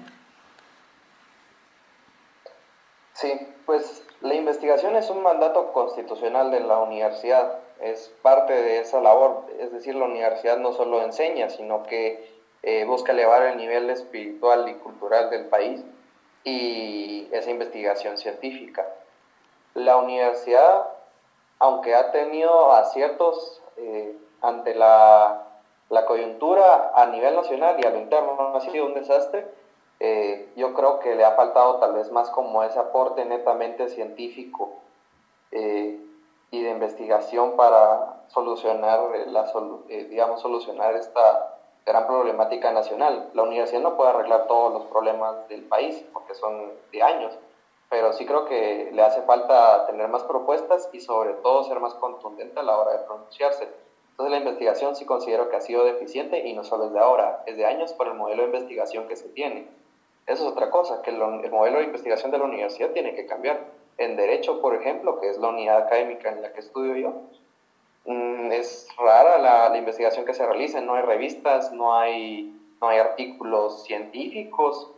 [3.14, 3.32] Sí,
[3.64, 9.46] pues la investigación es un mandato constitucional de la universidad, es parte de esa labor,
[9.58, 14.68] es decir, la universidad no solo enseña, sino que eh, busca elevar el nivel espiritual
[14.68, 15.80] y cultural del país
[16.44, 18.86] y esa investigación científica.
[19.72, 20.86] La universidad,
[21.58, 25.40] aunque ha tenido aciertos eh, ante la,
[26.06, 29.46] coyuntura a nivel nacional y a lo interno, ha sido un desastre,
[30.00, 34.72] eh, yo creo que le ha faltado tal vez más como ese aporte netamente científico
[35.52, 35.98] eh,
[36.50, 39.50] y de investigación para solucionar, la,
[39.88, 41.53] digamos, solucionar esta
[41.86, 43.30] gran problemática nacional.
[43.34, 47.36] La universidad no puede arreglar todos los problemas del país porque son de años,
[47.90, 51.94] pero sí creo que le hace falta tener más propuestas y sobre todo ser más
[51.94, 53.68] contundente a la hora de pronunciarse.
[54.10, 57.42] Entonces la investigación sí considero que ha sido deficiente y no solo es de ahora,
[57.46, 59.68] es de años por el modelo de investigación que se tiene.
[60.26, 63.26] Eso es otra cosa, que el, el modelo de investigación de la universidad tiene que
[63.26, 63.60] cambiar.
[63.98, 67.12] En derecho, por ejemplo, que es la unidad académica en la que estudio yo,
[68.04, 72.98] Mm, es rara la, investigación que se realiza, no hay revistas, no hay, no hay
[72.98, 74.90] artículos científicos,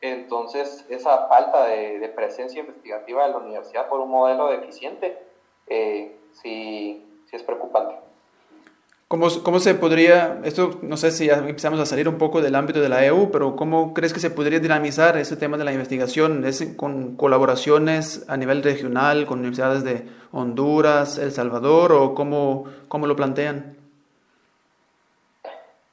[0.00, 5.18] entonces esa falta de, presencia investigativa de la universidad por un modelo deficiente
[5.68, 8.07] eh, sí, sí es preocupante.
[9.08, 12.54] ¿Cómo, ¿Cómo, se podría, esto no sé si ya empezamos a salir un poco del
[12.54, 15.72] ámbito de la EU, pero cómo crees que se podría dinamizar ese tema de la
[15.72, 16.44] investigación?
[16.44, 23.06] ¿Es con colaboraciones a nivel regional, con universidades de Honduras, El Salvador, o cómo, cómo
[23.06, 23.78] lo plantean?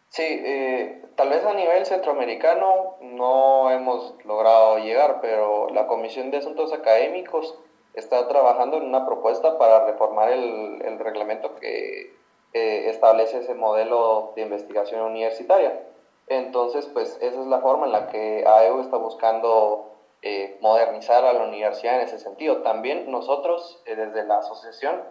[0.10, 6.40] Sí, eh, tal vez a nivel centroamericano no hemos logrado llegar, pero la Comisión de
[6.40, 7.58] Asuntos Académicos
[7.94, 12.25] está trabajando en una propuesta para reformar el, el reglamento que
[12.56, 15.82] establece ese modelo de investigación universitaria.
[16.28, 19.92] Entonces, pues esa es la forma en la que AEU está buscando
[20.22, 22.64] eh, modernizar a la universidad en ese sentido.
[22.64, 25.04] También nosotros, eh, desde la asociación,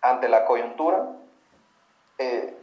[0.00, 1.08] ante la coyuntura,
[2.16, 2.56] eh,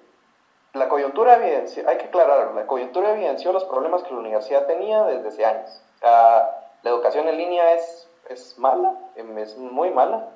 [0.73, 5.03] la coyuntura evidenció, hay que aclararlo, la coyuntura evidenció los problemas que la universidad tenía
[5.03, 5.81] desde hace años.
[6.01, 10.31] la educación en línea es, es mala, em, es muy mala,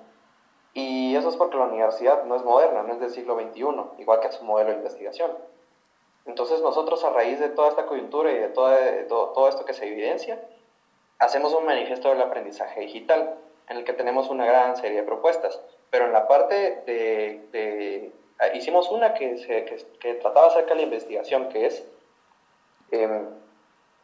[0.78, 3.64] y eso es porque la universidad no es moderna, no es del siglo XXI,
[3.98, 5.32] igual que su modelo de investigación.
[6.28, 8.70] Entonces nosotros a raíz de toda esta coyuntura y de todo,
[9.08, 10.40] todo, esto que se evidencia,
[11.18, 15.60] hacemos un manifiesto del aprendizaje digital en el que tenemos una gran serie de propuestas.
[15.90, 18.12] Pero en la parte de...
[18.38, 19.66] Ah, hicimos una que, se,
[20.00, 21.84] que, trataba acerca de la investigación, que es
[22.92, 23.26] em,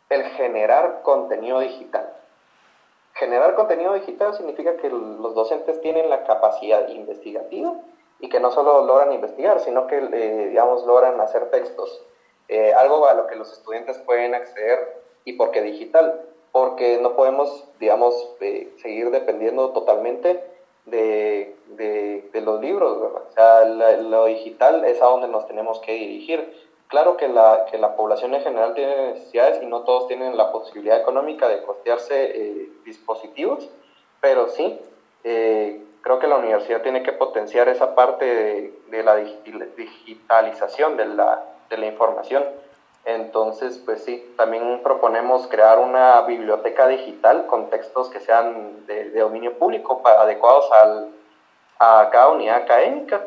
[0.09, 2.15] el generar contenido digital.
[3.23, 7.73] Generar contenido digital significa que los docentes tienen la capacidad investigativa
[8.19, 12.03] y que no solo logran investigar, sino que, eh, digamos, logran hacer textos
[12.49, 16.19] eh, algo a lo que los estudiantes pueden acceder y por qué digital,
[16.51, 20.43] porque no podemos, digamos, eh, seguir dependiendo totalmente
[20.85, 23.23] de, de, los libros, ¿verdad?
[23.29, 23.65] O sea,
[24.01, 26.72] lo digital es a donde nos tenemos que dirigir.
[26.93, 30.51] Claro que la, que la población en general tiene necesidades y no todos tienen la
[30.51, 33.67] posibilidad económica de costearse eh, dispositivos,
[34.21, 34.79] pero sí,
[35.23, 41.43] creo que la universidad tiene que potenciar esa parte de, de la digitalización de la,
[41.67, 42.43] de la información.
[43.05, 49.57] Entonces, pues sí, también proponemos crear una biblioteca digital con textos que sean de, dominio
[49.57, 51.09] público, adecuados al,
[51.79, 53.19] a cada unidad académica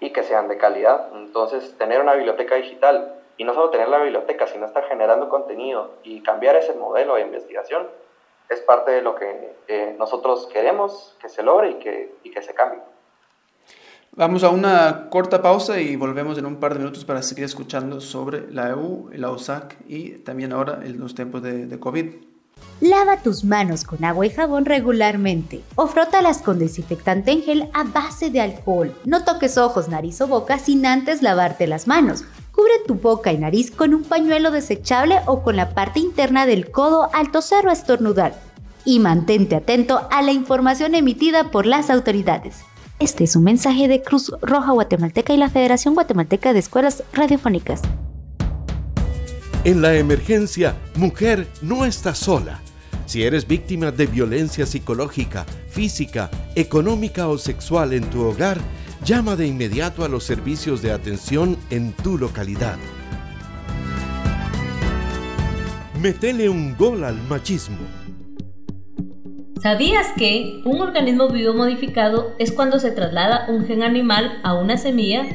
[0.00, 1.08] y que sean de calidad.
[1.14, 5.92] Entonces, tener una biblioteca digital y no solo tener la biblioteca, sino estar generando contenido
[6.02, 7.86] y cambiar ese modelo de investigación
[8.48, 12.52] es parte de lo que nosotros queremos que se logre y que, y que se
[12.52, 12.80] cambie.
[14.12, 18.00] Vamos a una corta pausa y volvemos en un par de minutos para seguir escuchando
[18.00, 22.29] sobre la EU, la USAC y también ahora en los tiempos de COVID.
[22.80, 27.84] Lava tus manos con agua y jabón regularmente o frótalas con desinfectante en gel a
[27.84, 28.94] base de alcohol.
[29.04, 32.24] No toques ojos, nariz o boca sin antes lavarte las manos.
[32.52, 36.70] Cubre tu boca y nariz con un pañuelo desechable o con la parte interna del
[36.70, 38.34] codo al toser o estornudar.
[38.84, 42.60] Y mantente atento a la información emitida por las autoridades.
[42.98, 47.82] Este es un mensaje de Cruz Roja Guatemalteca y la Federación Guatemalteca de Escuelas Radiofónicas.
[49.62, 52.62] En la emergencia, mujer no está sola.
[53.04, 58.58] Si eres víctima de violencia psicológica, física, económica o sexual en tu hogar,
[59.04, 62.78] llama de inmediato a los servicios de atención en tu localidad.
[66.00, 67.76] Metele un gol al machismo.
[69.62, 74.78] ¿Sabías que un organismo vivo modificado es cuando se traslada un gen animal a una
[74.78, 75.26] semilla?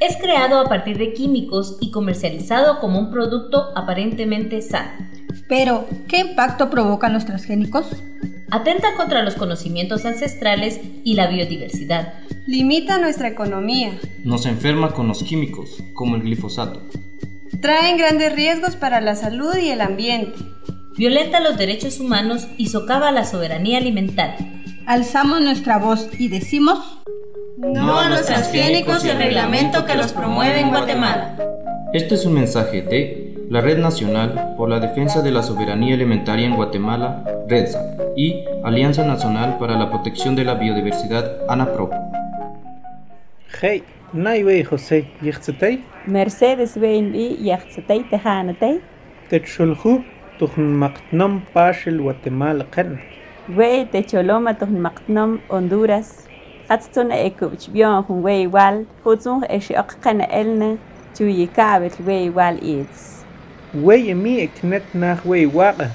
[0.00, 5.06] Es creado a partir de químicos y comercializado como un producto aparentemente sano.
[5.50, 8.02] Pero, ¿qué impacto provocan los transgénicos?
[8.50, 12.14] Atenta contra los conocimientos ancestrales y la biodiversidad.
[12.46, 13.98] Limita nuestra economía.
[14.24, 16.80] Nos enferma con los químicos, como el glifosato.
[17.60, 20.38] Traen grandes riesgos para la salud y el ambiente
[20.96, 24.38] violenta los derechos humanos y socava la soberanía alimentaria.
[24.86, 26.98] Alzamos nuestra voz y decimos
[27.56, 31.36] no a los transgénicos y el reglamento que los promueve en Guatemala.
[31.92, 36.46] Este es un mensaje de la Red Nacional por la Defensa de la Soberanía Alimentaria
[36.46, 41.90] en Guatemala, REDSA, y Alianza Nacional para la Protección de la Biodiversidad, ANAPRO.
[43.60, 45.08] Hey, Naiwe José,
[46.06, 48.80] Mercedes Weinbi, Yachtzetei Tejanatei.
[49.28, 50.04] Techulhu,
[50.38, 52.98] Tujmaqtnom paxil Guatemala quen.
[53.56, 56.26] Wey techoloma tujmaqtnom Honduras.
[56.68, 60.78] Atsun ekuchbion hun wey igual, hutsun exioq qana elne,
[61.14, 63.22] chuyikabet wey igual itz.
[63.74, 65.92] Wey emi eknet nah wey waqa.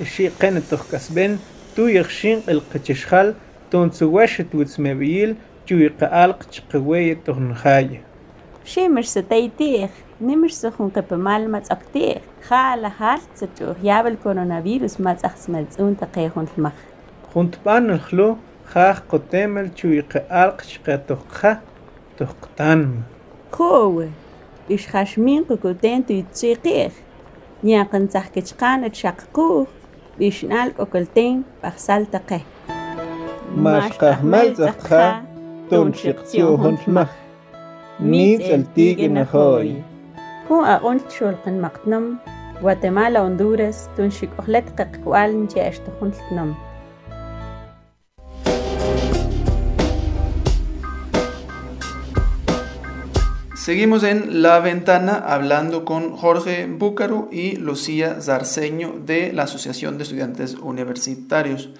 [0.00, 1.38] Ixi qana tujkasben,
[1.76, 3.34] tu yixshin ilqachishxal,
[3.70, 8.00] tunsuwashit witzmebiyil, chuyqaalq chqewey tujnjaya.
[8.64, 12.22] Shimir se teitih, nimir se junkapamal matzaqtih.
[12.48, 16.72] خال هالتو يابل كورونا فيروس ما تخس ملزون تقيهون المخ.
[17.34, 21.46] خنتبان الخلو خاخ قتمل شو يقالق شقتخ
[22.18, 23.02] تقتنم
[23.52, 24.08] خوه
[24.70, 26.92] إش خشمين كوكوتين تيتسيقيخ
[27.64, 29.66] ياقن تحكتشقان تشققوه
[30.22, 32.40] إش نال كوكولتين بخسال تقه
[33.56, 35.22] ماش قهمل تقه
[35.70, 37.08] تنشق تيوهن مخ
[38.00, 39.82] ميت التيجن خوي
[40.52, 42.16] هو أقول شو القن مقتنم.
[42.60, 46.56] Guatemala, Honduras, tunxik ohlet qaqkual nchiashtojuntnam.
[53.64, 60.02] Seguimos en La Ventana hablando con Jorge Búcaro y Lucía Zarceño de la Asociación de
[60.04, 61.70] Estudiantes Universitarios.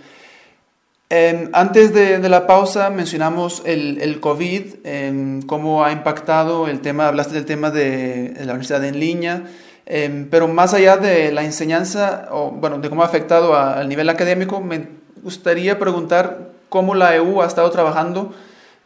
[1.11, 7.07] Em, antes de, la pausa mencionamos el, el COVID, em, cómo ha impactado el tema,
[7.07, 9.45] hablaste del tema de, la universidad en línea,
[9.87, 14.09] em, pero más allá de la enseñanza, o bueno, de cómo ha afectado al nivel
[14.09, 14.89] académico, me
[15.23, 18.33] gustaría preguntar cómo la EU ha estado trabajando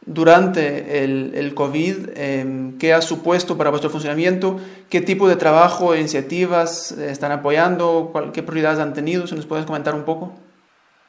[0.06, 6.00] durante el, el COVID, qué ha supuesto para vuestro funcionamiento, qué tipo de trabajo e
[6.00, 10.32] iniciativas eh, están apoyando, qué prioridades han tenido, si nos puedes comentar un poco.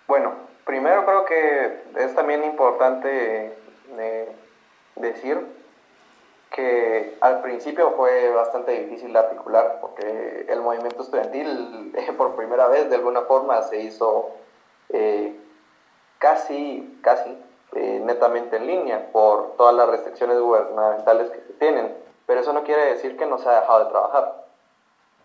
[0.07, 3.57] Bueno, Primero creo que es también importante
[3.97, 4.31] eh,
[4.97, 5.39] decir
[6.51, 12.89] que al principio fue bastante difícil de articular porque el movimiento estudiantil por primera vez
[12.89, 14.31] de alguna forma se hizo
[14.89, 15.35] eh,
[16.17, 17.37] casi, casi
[17.73, 21.95] eh, netamente en línea por todas las restricciones gubernamentales que se tienen.
[22.25, 24.45] Pero eso no quiere decir que no se ha dejado de trabajar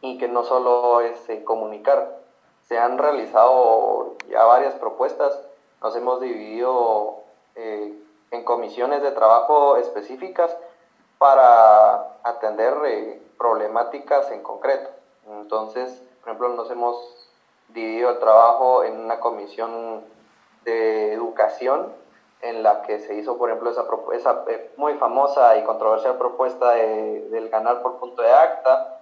[0.00, 2.18] y que no solo es comunicar,
[2.68, 5.38] se han realizado ya varias propuestas,
[5.82, 7.20] nos hemos dividido
[7.56, 7.94] eh,
[8.30, 10.54] en comisiones de trabajo específicas
[11.18, 14.90] para atender eh, problemáticas en concreto.
[15.28, 17.30] Entonces, por ejemplo, nos hemos
[17.68, 20.02] dividido el trabajo en una comisión
[20.64, 21.92] de educación
[22.42, 26.72] en la que se hizo, por ejemplo, esa, esa eh, muy famosa y controversial propuesta
[26.72, 29.00] del ganar por punto de acta,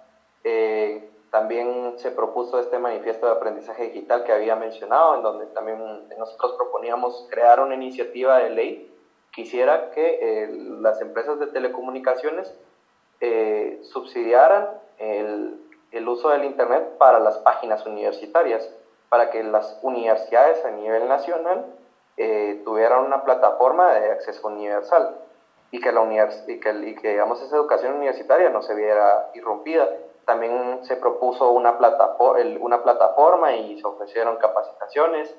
[1.33, 6.53] también se propuso este manifiesto de aprendizaje digital que había mencionado, en donde también nosotros
[6.53, 8.92] proponíamos crear una iniciativa de ley
[9.33, 10.47] que hiciera que eh,
[10.79, 12.53] las empresas de telecomunicaciones
[13.19, 14.69] eh, subsidiaran
[14.99, 15.59] el,
[16.07, 18.69] uso del Internet para las páginas universitarias,
[19.09, 21.65] para que las universidades a nivel nacional
[22.17, 25.15] eh, tuvieran una plataforma de acceso universal
[25.71, 26.55] y que, la que,
[26.85, 29.89] y que digamos, esa educación universitaria no se viera irrumpida.
[30.25, 31.77] También se propuso una,
[32.59, 35.33] una plataforma y se ofrecieron capacitaciones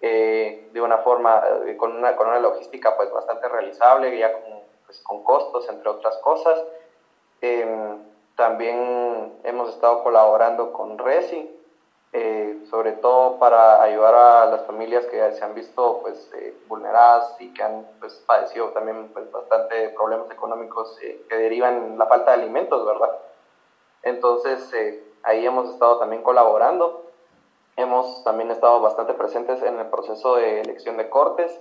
[0.00, 4.42] eh, de una forma, eh, con, una, con una logística pues bastante realizable, ya con,
[4.86, 6.62] pues, costos, entre otras cosas.
[7.40, 7.98] Em,
[8.36, 11.50] también hemos estado colaborando con RESI,
[12.12, 16.30] eh, sobre todo para ayudar a las familias que se han visto pues,
[16.68, 22.30] vulneradas y que han pues, padecido también pues, bastante problemas económicos que derivan la falta
[22.30, 23.10] de alimentos, ¿verdad?
[24.02, 27.07] Entonces, eh, ahí hemos estado también colaborando.
[27.78, 31.60] Hemos también estado bastante presentes en el proceso de elección de cortes,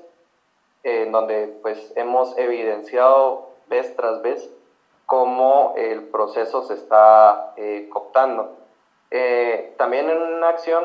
[0.82, 4.50] en donde pues hemos evidenciado vez tras vez
[5.06, 8.58] cómo el proceso se está eh, cooptando.
[9.12, 10.84] Eh, también en una acción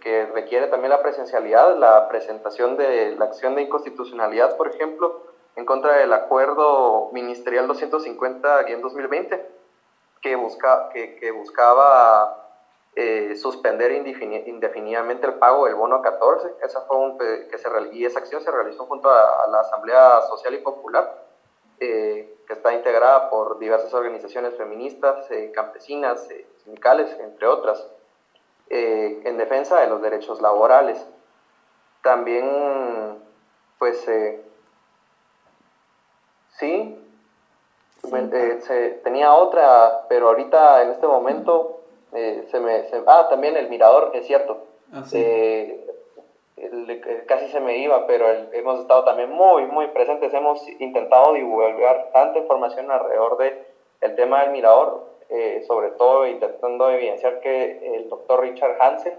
[0.00, 5.24] que requiere también la presencialidad, la presentación de la acción de inconstitucionalidad, por ejemplo,
[5.56, 9.40] en contra del acuerdo ministerial 250-2020,
[10.20, 12.41] que, busca, que buscaba
[12.94, 16.54] eh, suspender indefinidamente el pago del bono 14.
[16.62, 20.54] Esa fue un, que se, y esa acción se realizó junto a, la Asamblea Social
[20.54, 21.24] y Popular,
[21.80, 26.28] eh, que está integrada por diversas organizaciones feministas, eh, campesinas,
[26.64, 27.86] sindicales, entre otras,
[28.68, 31.06] en defensa de los derechos laborales.
[32.02, 33.22] También,
[33.78, 34.06] pues,
[36.58, 37.02] sí,
[38.10, 41.81] eh, se, tenía otra, pero ahorita en este momento
[42.14, 42.84] eh, se me...
[43.06, 44.66] ah, también el mirador, es cierto.
[44.92, 45.86] Ah, eh,
[47.26, 50.32] casi se me iba, pero hemos estado también muy, muy presentes.
[50.32, 55.10] Hemos intentado divulgar tanta información alrededor de el tema del mirador,
[55.66, 59.14] sobre todo intentando evidenciar que el doctor Richard Hansen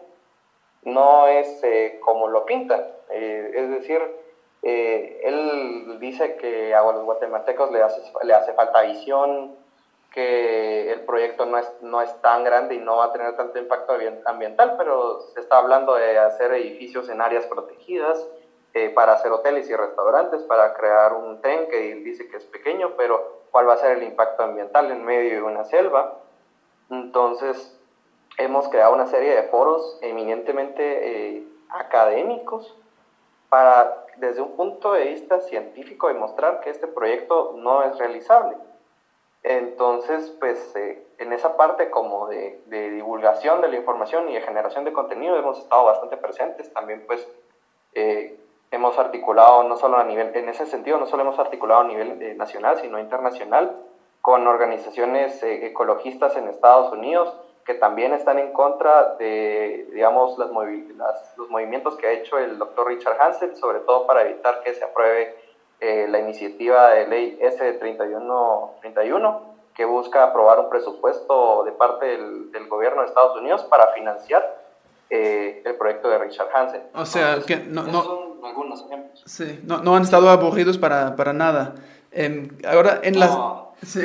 [0.83, 1.61] no es
[2.01, 2.85] como lo pintan.
[3.09, 4.01] es decir,
[4.63, 9.57] eh, él dice que a los guatemaltecos le hace, le hace falta visión,
[10.13, 13.57] que el proyecto no es, no es tan grande y no va a tener tanto
[13.57, 13.93] impacto
[14.25, 18.25] ambiental, pero se está hablando de hacer edificios en áreas protegidas,
[18.75, 22.93] eh, para hacer hoteles y restaurantes, para crear un tren que dice que es pequeño,
[22.97, 26.19] pero cuál va a ser el impacto ambiental en medio de una selva.
[26.89, 27.77] Entonces,
[28.37, 32.75] hemos creado una serie de foros eminentemente eh, académicos
[33.49, 38.57] para desde un punto de vista científico demostrar que este proyecto no es realizable.
[39.43, 44.85] Entonces, pues eh, en esa parte como de, divulgación de la información y de generación
[44.85, 46.71] de contenido hemos estado bastante presentes.
[46.73, 47.27] También pues
[47.93, 48.39] eh,
[48.71, 52.21] hemos articulado no solo a nivel, en ese sentido, no solo hemos articulado a nivel
[52.21, 53.75] eh, nacional, sino internacional
[54.21, 57.35] con organizaciones ecologistas en Estados Unidos
[57.65, 60.49] que también están en contra de, digamos, las,
[61.37, 64.83] los movimientos que ha hecho el doctor Richard Hansen, sobre todo para evitar que se
[64.83, 65.35] apruebe
[65.85, 69.39] eh, la iniciativa de ley S3131,
[69.75, 74.63] que busca aprobar un presupuesto de parte del, gobierno de Estados Unidos para financiar
[75.09, 76.83] eh, el proyecto de Richard Hansen.
[76.95, 79.23] O sea, que no, no, algunos ejemplos.
[79.25, 81.75] Sí, no, no han estado aburridos para, para nada.
[82.13, 83.15] Em, ahora, en
[83.81, 84.03] sí,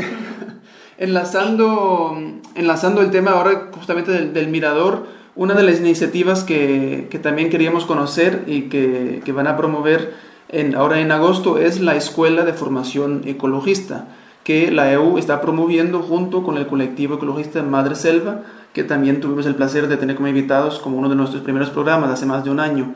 [0.98, 2.16] enlazando,
[2.56, 5.06] enlazando el tema ahora justamente del, del mirador,
[5.36, 10.12] una de las iniciativas que, que también queríamos conocer y que, que, van a promover
[10.48, 14.06] en, ahora en agosto es la Escuela de Formación Ecologista,
[14.44, 18.42] que la EU está promoviendo junto con el colectivo ecologista Madre Selva,
[18.72, 22.10] que también tuvimos el placer de tener como invitados como uno de nuestros primeros programas
[22.10, 22.94] hace más de un año.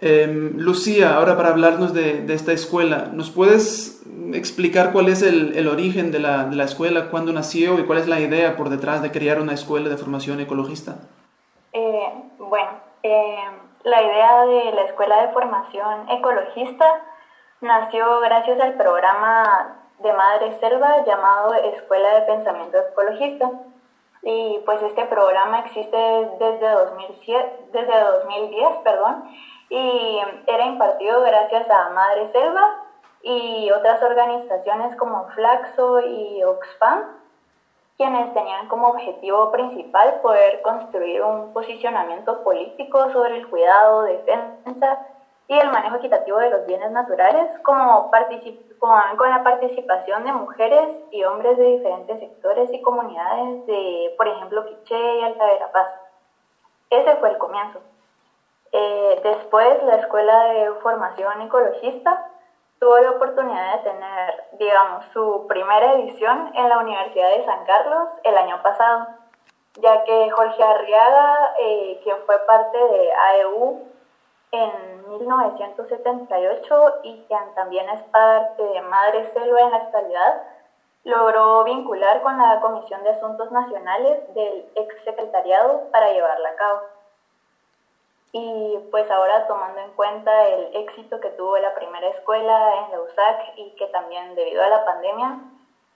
[0.00, 4.02] Eh, Lucía, ahora para hablarnos de, de, esta escuela, ¿nos puedes
[4.34, 7.98] explicar cuál es el, el origen de la, de la, escuela, cuándo nació y cuál
[7.98, 10.98] es la idea por detrás de crear una escuela de formación ecologista?
[11.72, 12.70] Eh, bueno,
[13.02, 13.36] eh,
[13.84, 17.02] la idea de la escuela de formación ecologista
[17.60, 23.50] nació gracias al programa de Madre Selva llamado Escuela de Pensamiento Ecologista.
[24.22, 25.96] Y pues este programa existe
[26.38, 29.24] desde, 2007, desde 2010, perdón,
[29.68, 32.84] y era impartido gracias a Madre Selva
[33.22, 37.04] y otras organizaciones como Flaxo y Oxfam,
[37.96, 44.98] quienes tenían como objetivo principal poder construir un posicionamiento político sobre el cuidado, defensa
[45.46, 48.10] y el manejo equitativo de los bienes naturales como
[48.78, 54.26] con, con, la participación de mujeres y hombres de diferentes sectores y comunidades de, por
[54.26, 55.88] ejemplo, Quiché y Alta Verapaz.
[56.90, 57.80] Ese fue el comienzo.
[58.72, 62.26] Eh, después, la Escuela de Formación Ecologista
[62.84, 68.10] tuvo la oportunidad de tener, digamos, su primera edición en la Universidad de San Carlos
[68.24, 69.06] el año pasado,
[69.80, 73.88] ya que Jorge Arriaga, eh, quien fue parte de AEU
[74.52, 80.42] en 1978 y quien también es parte de Madre Selva en la actualidad,
[81.04, 86.80] logró vincular con la Comisión de Asuntos Nacionales del ex secretariado para llevarla a cabo.
[88.36, 93.00] Y pues ahora tomando en cuenta el éxito que tuvo la primera escuela en la
[93.00, 95.38] USAC y que también debido a la pandemia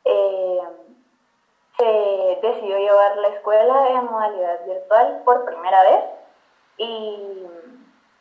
[0.05, 0.61] eh,
[1.76, 6.05] se decidió llevar la escuela en modalidad virtual por primera vez.
[6.76, 7.45] Y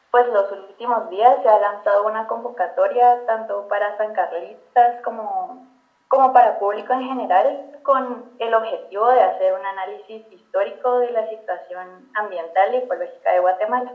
[0.09, 5.68] pues los últimos días se ha lanzado una convocatoria tanto para San Carlitas como,
[6.07, 11.30] como para público en general con el objetivo de hacer un análisis histórico de la
[11.30, 13.94] situación ambiental y ecológica de Guatemala.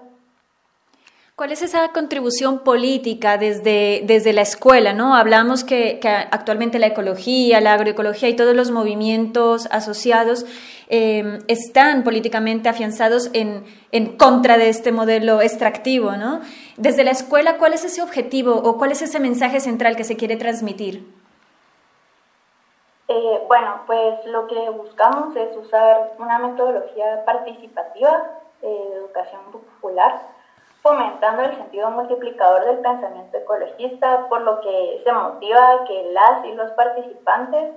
[1.36, 4.94] ¿Cuál es esa contribución política desde, desde la escuela?
[4.94, 5.14] ¿no?
[5.14, 10.46] Hablamos que, que actualmente la ecología, la agroecología y todos los movimientos asociados
[10.88, 16.12] eh, están políticamente afianzados en, en, contra de este modelo extractivo.
[16.12, 16.40] ¿no?
[16.78, 20.16] Desde la escuela, ¿cuál es ese objetivo o cuál es ese mensaje central que se
[20.16, 21.21] quiere transmitir?
[23.14, 30.22] Eh, bueno, pues lo que buscamos es usar una metodología participativa de educación popular
[30.80, 36.54] fomentando el sentido multiplicador del pensamiento ecologista, por lo que se motiva que las y
[36.54, 37.74] los participantes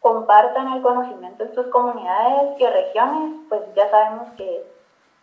[0.00, 4.66] compartan el conocimiento en sus comunidades y regiones, pues ya sabemos que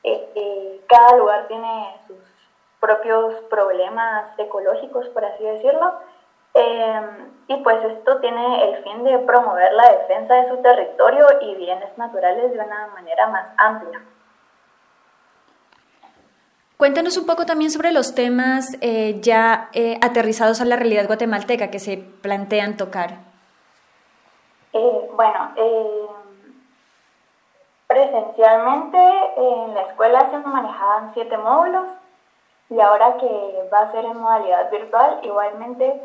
[0.03, 2.17] eh, eh, cada lugar tiene sus
[2.79, 5.93] propios problemas ecológicos, por así decirlo,
[6.53, 7.01] eh,
[7.51, 11.97] y pues esto tiene el fin de promover la defensa de su territorio y bienes
[11.97, 14.01] naturales de una manera más amplia.
[16.77, 21.69] Cuéntanos un poco también sobre los temas eh, ya eh, aterrizados a la realidad guatemalteca
[21.69, 23.19] que se plantean tocar.
[24.73, 25.51] Eh, bueno,
[27.87, 28.97] presencialmente
[29.37, 31.87] en la escuela se manejaban siete módulos
[32.69, 36.01] y ahora que va a ser en modalidad virtual, igualmente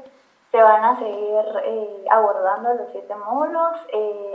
[0.51, 3.78] se van a seguir abordando los siete módulos.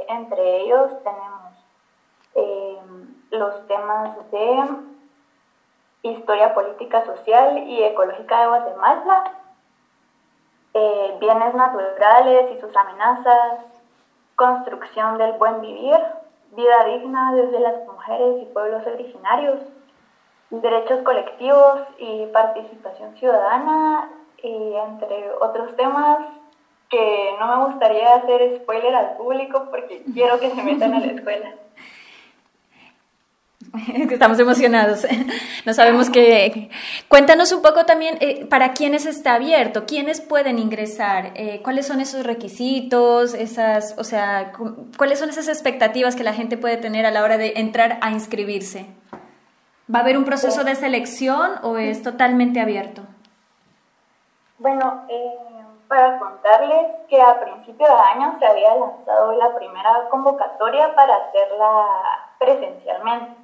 [0.07, 1.41] entre ellos tenemos
[3.31, 4.65] los temas de
[6.03, 9.23] Historia Política Social y Ecológica de Guatemala,
[10.73, 13.59] eh, Bienes Naturales y sus amenazas,
[14.35, 15.99] Construcción del Buen Vivir,
[16.51, 19.59] Vida Digna desde las Mujeres y Pueblos Originarios,
[20.49, 24.09] Derechos Colectivos y Participación Ciudadana,
[24.43, 26.25] y entre otros temas
[26.89, 31.07] que no me gustaría hacer spoiler al público porque quiero que se metan a la
[31.07, 31.55] escuela.
[34.11, 35.05] Estamos emocionados.
[35.63, 36.71] No sabemos qué.
[37.07, 42.01] Cuéntanos un poco también eh, para quiénes está abierto, quiénes pueden ingresar, eh, cuáles son
[42.01, 44.53] esos requisitos, esas, o sea,
[44.97, 48.09] cuáles son esas expectativas que la gente puede tener a la hora de entrar a
[48.09, 48.87] inscribirse.
[49.93, 53.03] ¿Va a haber un proceso de selección o es totalmente abierto?
[54.61, 60.93] Bueno, eh, para contarles que a principio de año se había lanzado la primera convocatoria
[60.93, 63.41] para hacerla presencialmente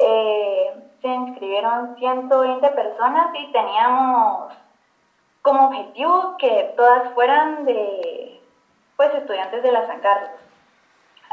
[0.00, 0.72] eh,
[1.02, 4.52] se inscribieron 120 personas y teníamos
[5.42, 8.40] como objetivo que todas fueran de
[8.96, 10.30] pues estudiantes de la San Carlos.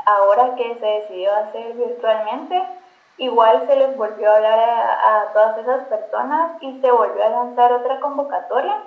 [0.06, 2.60] Ahora que se decidió hacer virtualmente,
[3.18, 7.72] igual se les volvió a hablar a, todas esas personas y se volvió a lanzar
[7.72, 8.82] otra convocatoria,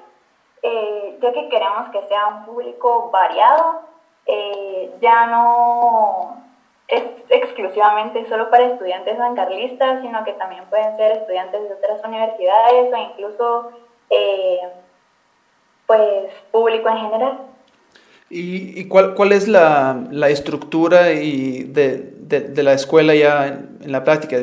[0.62, 3.82] eh, ya que queremos que sea un público variado,
[4.26, 6.42] eh, ya no
[6.88, 12.92] es exclusivamente solo para estudiantes sancarlistas, sino que también pueden ser estudiantes de otras universidades
[12.92, 13.72] o incluso
[14.10, 14.60] eh,
[15.86, 17.38] pues público en general.
[18.30, 24.04] ¿Y, cuál, cuál, es la, la estructura y de, de, la escuela ya en, la
[24.04, 24.36] práctica?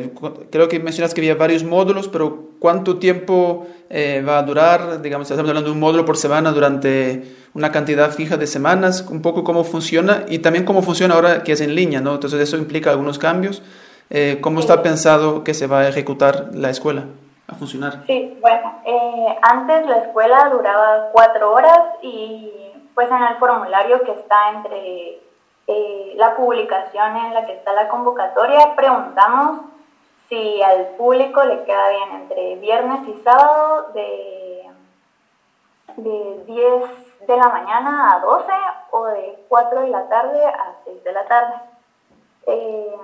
[0.52, 5.02] Creo que mencionas que había varios módulos, pero ¿cuánto tiempo eh, va a durar?
[5.02, 7.24] Digamos, estamos hablando de un módulo por semana durante
[7.54, 11.54] una cantidad fija de semanas, un poco cómo funciona y también cómo funciona ahora que
[11.54, 12.16] es en línea, ¿no?
[12.16, 13.62] Entonces eso implica algunos cambios.
[14.10, 17.06] Eh, ¿Cómo está pensado que se va a ejecutar la escuela?
[17.48, 18.04] a funcionar?
[18.08, 22.52] Sí, bueno, eh, antes la escuela duraba cuatro horas y
[22.94, 25.20] pues en el formulario que está entre
[25.68, 29.61] eh, la publicación en la que está la convocatoria preguntamos
[30.30, 34.70] si al público le queda bien entre viernes y sábado de,
[35.97, 38.51] de 10 de la mañana a 12
[38.91, 41.55] o de 4 de la tarde a 6 de la tarde.
[42.47, 42.95] Eh,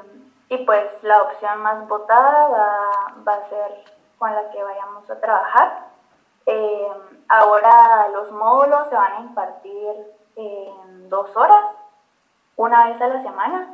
[0.50, 3.84] y pues la opción más votada va, va a ser
[4.20, 5.88] con la que vayamos a trabajar.
[6.46, 6.88] Eh,
[7.28, 11.66] ahora los módulos se van a impartir en dos horas,
[12.62, 13.68] una vez a la semana.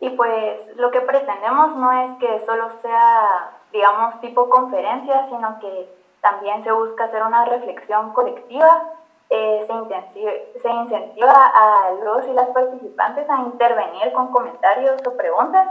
[0.00, 5.88] Y pues lo que pretendemos no es que solo sea, digamos, tipo conferencia, sino que
[6.20, 8.82] también se busca hacer una reflexión colectiva,
[9.30, 15.68] eh, se, incentiva a los y las participantes a intervenir con comentarios o preguntas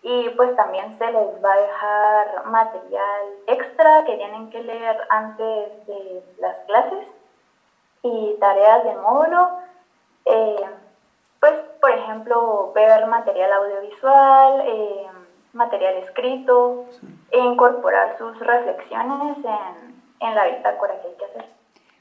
[0.00, 5.86] y pues también se les va a dejar material extra que tienen que leer antes
[5.86, 7.06] de las clases
[8.02, 9.50] y tareas de módulo.
[10.24, 10.66] Eh,
[11.42, 15.06] pues, por ejemplo, ver material audiovisual, eh,
[15.52, 16.86] material escrito
[17.32, 21.44] e incorporar sus reflexiones en, en la bitácora que hay que hacer.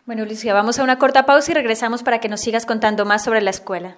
[0.05, 3.23] Bueno, Lucia, vamos a una corta pausa y regresamos para que nos sigas contando más
[3.23, 3.95] sobre la escuela.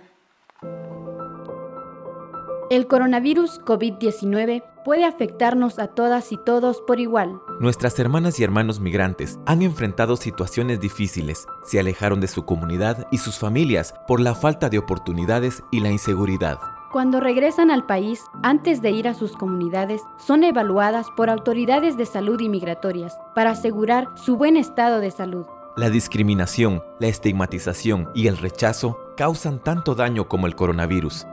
[2.70, 7.41] El coronavirus COVID-19 puede afectarnos a todas y todos por igual.
[7.59, 13.18] Nuestras hermanas y hermanos migrantes han enfrentado situaciones difíciles, se alejaron de su comunidad y
[13.18, 16.57] sus familias por la falta de oportunidades y la inseguridad.
[16.91, 22.05] Cuando regresan al país, antes de ir a sus comunidades, son evaluadas por autoridades de
[22.05, 25.45] salud y migratorias para asegurar su buen estado de salud.
[25.76, 31.26] La discriminación, la estigmatización y el rechazo causan tanto daño como el coronavirus.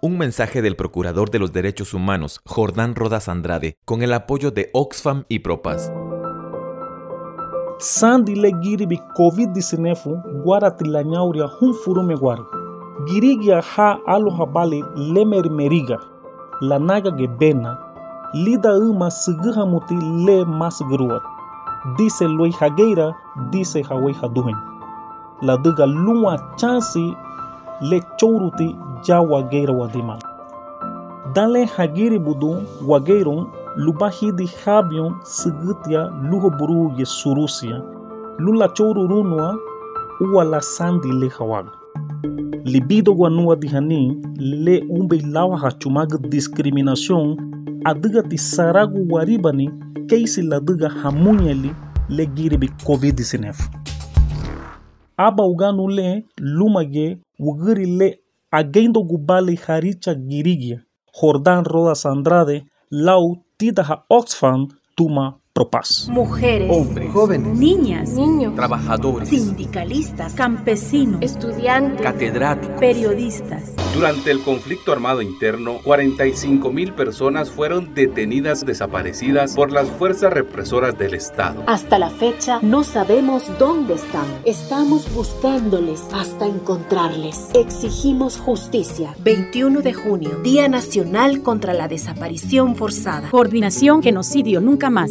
[0.00, 4.70] Un mensaje del Procurador de los Derechos Humanos, Jordán Rodas Andrade, con el apoyo de
[4.72, 5.90] Oxfam y Propas.
[7.80, 12.14] Sandi le giribi COVID-19 guara tilanyauria hun furume.
[13.08, 15.98] Girigia ha alo habale lemer meriga.
[16.60, 17.76] La naga ge bena.
[18.34, 21.22] Lida uma seguha muti le mas gruat.
[21.96, 23.16] Dice loi hageira,
[23.50, 24.54] dice hawai haduhen.
[25.42, 27.16] La duga luma chansi
[27.80, 28.76] le chouruti
[29.06, 30.18] ja wageira wadimal.
[31.34, 37.82] Dale hagiri budu wageirun lubahidi habion sigitia luho buru ye surusia
[38.38, 39.58] lula choururunua
[40.20, 41.66] uwa la sandi le hawag.
[42.64, 47.36] Libido guanua dihani le umbe lawa hachumag discriminación
[47.84, 49.70] adiga ti saragu waribani
[50.06, 51.70] keisi la diga hamunyeli
[52.08, 53.54] le giribi COVID-19.
[55.18, 58.20] Aba uganu le lumage ugirile
[58.52, 60.78] agendo gubali haricha girigia
[61.12, 65.37] Jordán Rodas Andrade lau titaha Oxfam tuma
[66.10, 73.72] Mujeres, hombres, jóvenes, niñas, niños, trabajadores, sindicalistas, campesinos, estudiantes, catedráticos, periodistas.
[73.92, 80.96] Durante el conflicto armado interno, 45 mil personas fueron detenidas desaparecidas por las fuerzas represoras
[80.96, 81.64] del Estado.
[81.66, 84.26] Hasta la fecha no sabemos dónde están.
[84.44, 87.48] Estamos buscándoles hasta encontrarles.
[87.54, 89.16] Exigimos justicia.
[89.24, 93.28] 21 de junio, Día Nacional contra la Desaparición Forzada.
[93.30, 95.10] Coordinación Genocidio Nunca Más.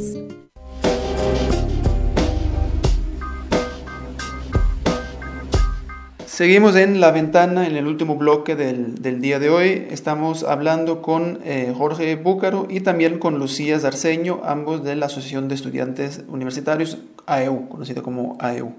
[6.37, 9.87] Seguimos en la ventana, en el último bloque del, del día de hoy.
[9.89, 15.47] Estamos hablando con eh, Jorge Búcaro y también con Lucía Zarceño, ambos de la Asociación
[15.47, 18.71] de Estudiantes Universitarios AEU, conocida como AEU.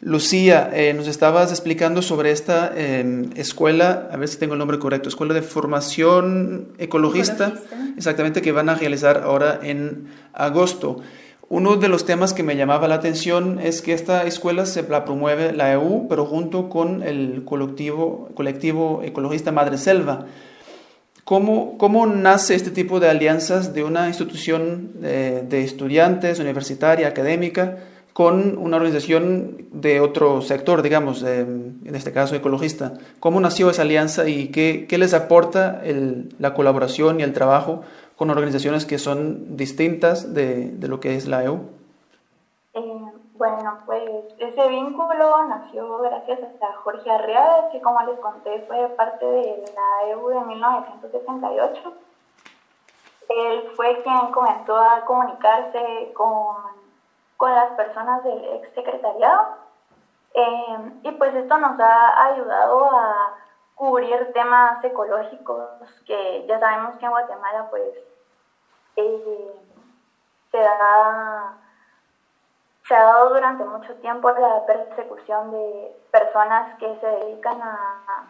[0.00, 4.78] Lucía, eh, nos estabas explicando sobre esta em, escuela, a ver si tengo el nombre
[4.78, 7.52] correcto, Escuela de Formación Ecologista,
[7.98, 11.02] exactamente, que van a realizar ahora en agosto.
[11.52, 15.04] Uno de los temas que me llamaba la atención es que esta escuela se la
[15.04, 20.26] promueve la EU, pero junto con el colectivo, colectivo ecologista Madre Selva.
[21.24, 27.78] ¿Cómo, ¿Cómo, nace este tipo de alianzas de una institución de, de estudiantes, universitaria, académica,
[28.12, 32.94] con una organización de otro sector, digamos, en este caso ecologista.
[33.18, 35.82] ¿Cómo nació esa alianza y qué, qué les aporta
[36.38, 37.82] la colaboración y el trabajo
[38.20, 41.70] con organizaciones que son distintas de, de lo que es la EU?
[42.74, 44.02] Eh, bueno, pues
[44.36, 50.10] ese vínculo nació gracias a Jorge Arreaga, que como les conté fue parte de la
[50.10, 51.92] EU de 1978.
[53.30, 56.56] Él fue quien comenzó a comunicarse con
[57.38, 59.56] con las personas del ex secretariado.
[60.34, 63.34] Eh, y pues esto nos ha ayudado a
[63.76, 65.64] cubrir temas ecológicos
[66.04, 68.09] que ya sabemos que en Guatemala pues
[69.00, 69.52] eh,
[70.50, 71.54] se, da,
[72.86, 78.26] se ha dado durante mucho tiempo la persecución de personas que se dedican a,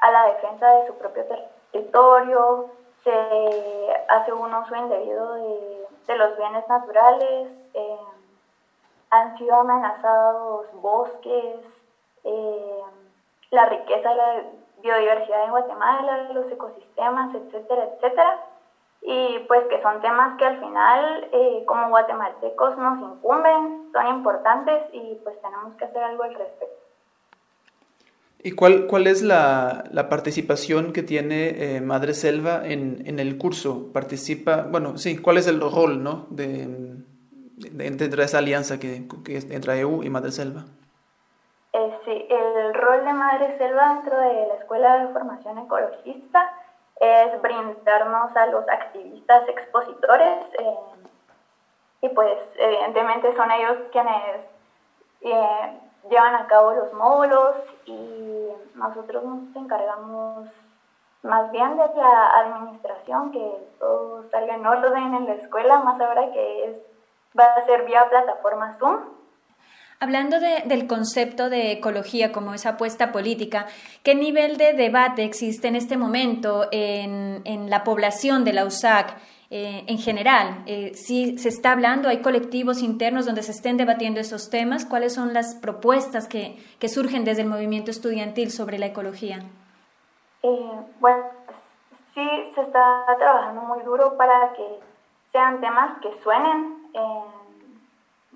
[0.00, 1.24] a la defensa de su propio
[1.72, 2.70] territorio,
[3.04, 7.48] se hace un uso indebido de, los bienes naturales.
[7.72, 7.98] Eh,
[9.10, 11.56] han sido amenazados bosques,
[12.24, 12.82] eh,
[13.50, 14.42] la riqueza de la
[14.82, 18.44] biodiversidad en Guatemala, los ecosistemas, etcétera, etcétera.
[19.02, 24.82] Y pues que son temas que al final eh, como guatemaltecos nos incumben, son importantes
[24.92, 26.80] y pues tenemos que hacer algo al respecto.
[28.42, 33.36] ¿Y cuál, cuál es la, la participación que tiene eh, Madre Selva en, en, el
[33.36, 33.92] curso?
[33.92, 36.26] Participa, bueno, sí, ¿cuál es el rol ¿no?
[36.30, 36.96] de,
[37.72, 40.64] dentro de esa alianza que, que entre EU y Madre Selva?
[41.72, 46.50] Eh, sí, el rol de Madre Selva dentro de la Escuela de Formación Ecologista
[47.00, 50.74] es brindarnos a los activistas expositores eh,
[52.02, 54.40] y pues evidentemente son ellos quienes
[55.22, 60.48] eh, llevan a cabo los módulos y nosotros nos encargamos
[61.22, 66.30] más bien de la administración, que todo salga en orden en la escuela, más ahora
[66.32, 66.76] que es
[67.38, 69.19] va a ser vía plataforma Zoom.
[70.02, 73.66] Hablando de, del concepto de ecología como esa apuesta política,
[74.02, 79.14] ¿qué nivel de debate existe en este momento en, en la población de la USAC
[79.50, 80.62] eh, en general?
[80.64, 85.12] Eh, si se está hablando, hay colectivos internos donde se estén debatiendo esos temas, ¿cuáles
[85.12, 89.40] son las propuestas que, que surgen desde el movimiento estudiantil sobre la ecología?
[90.42, 91.24] Eh, bueno,
[92.14, 94.64] sí se está trabajando muy duro para que
[95.30, 97.39] sean temas que suenen en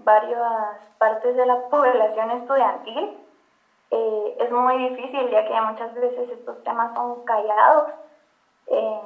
[0.04, 3.18] varias partes de la población estudiantil.
[3.90, 7.92] Eh, es muy difícil ya que muchas veces estos temas son callados
[8.66, 9.00] eh,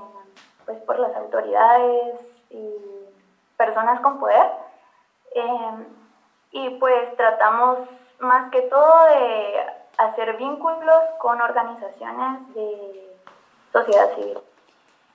[0.65, 2.21] pues por las autoridades
[2.51, 2.75] y
[3.57, 4.51] personas con poder.
[5.35, 5.87] Eh,
[6.53, 7.81] y pues tratamos
[8.19, 9.67] más que todo de
[9.99, 13.17] hacer vínculos con organizaciones de
[13.73, 14.39] sociedad civil.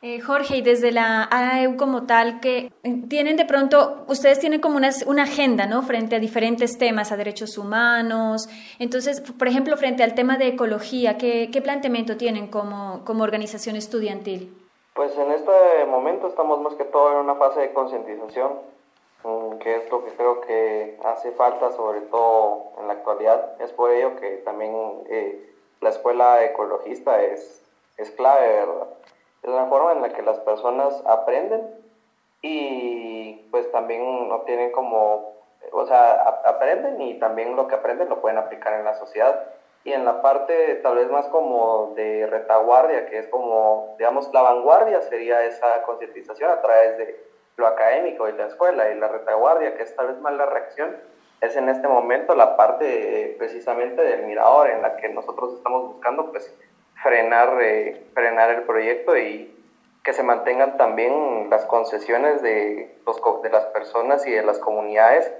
[0.05, 4.59] Eh, Jorge, y desde la AEU como tal, que eh, tienen de pronto, ustedes tienen
[4.59, 5.81] como una, agenda, ¿no?
[5.81, 8.49] Frente a diferentes temas, a derechos humanos.
[8.79, 13.77] Entonces, por ejemplo, frente al tema de ecología, ¿qué, qué planteamiento tienen como, como organización
[13.77, 14.53] estudiantil?
[14.93, 18.51] Pues en este momento estamos más que todo en una fase de concientización,
[19.23, 23.53] mm, que es lo que creo que hace falta, sobre todo en la actualidad.
[23.61, 24.75] Es por ello que también
[25.09, 25.49] eh,
[25.79, 27.63] la escuela ecologista es,
[27.95, 28.87] es clave, ¿verdad?
[29.43, 31.69] Es una forma en la que las personas aprenden
[32.41, 35.35] y pues también obtienen como,
[35.71, 36.13] o sea,
[36.45, 39.43] aprenden y también lo que aprenden lo pueden aplicar en la sociedad.
[39.85, 44.41] Y en la parte tal vez más como de retaguardia, que es como, digamos, la
[44.41, 47.19] vanguardia sería esa concientización a través de
[47.57, 50.95] lo académico y la escuela, y la retaguardia, que es tal vez más la reacción,
[51.41, 55.93] es en este momento la parte eh, precisamente del mirador en la que nosotros estamos
[55.93, 56.53] buscando pues
[57.03, 59.53] frenar, eh, frenar el proyecto y
[60.03, 65.31] que se mantengan también las concesiones de, los, de las personas y de las comunidades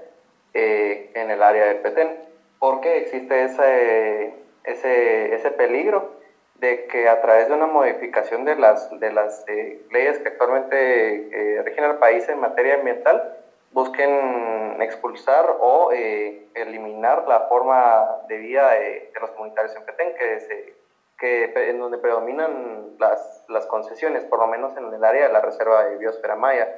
[0.52, 2.16] eh, en el área de Petén,
[2.58, 4.34] porque existe ese,
[4.64, 6.12] ese, ese peligro
[6.56, 11.62] de que a través de una modificación de las, de las eh, leyes que actualmente
[11.64, 13.38] rigen al país en materia ambiental,
[13.72, 20.40] busquen expulsar o eliminar la forma de vida de, de los comunitarios en Petén, que
[20.40, 20.83] se
[21.18, 25.40] que, en donde predominan las, las concesiones, por lo menos en el área de la
[25.40, 26.68] Reserva de Biosfera Maya.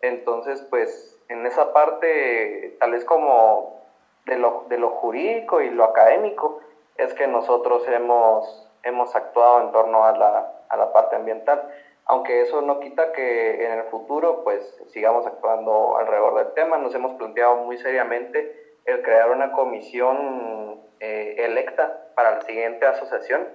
[0.00, 3.82] Entonces, pues en esa parte, tal vez como
[4.26, 6.60] de, lo, de lo jurídico y lo académico
[6.96, 11.68] es que nosotros hemos, hemos actuado en torno a la, a la parte ambiental
[12.08, 16.78] aunque eso no quita que en el futuro pues sigamos actuando alrededor del tema.
[16.78, 23.46] Nos hemos planteado muy seriamente el crear una comisión eh, electa para la siguiente asociación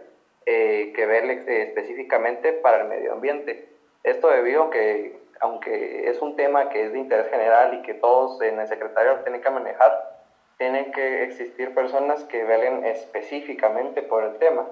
[0.45, 3.69] eh, que ve eh, específicamente para el medio ambiente.
[4.03, 7.93] Esto debido a que, aunque es un tema que es de interés general y que
[7.93, 10.19] todos en el secretario tienen que manejar,
[10.57, 14.67] tienen que existir personas que velen específicamente por el tema.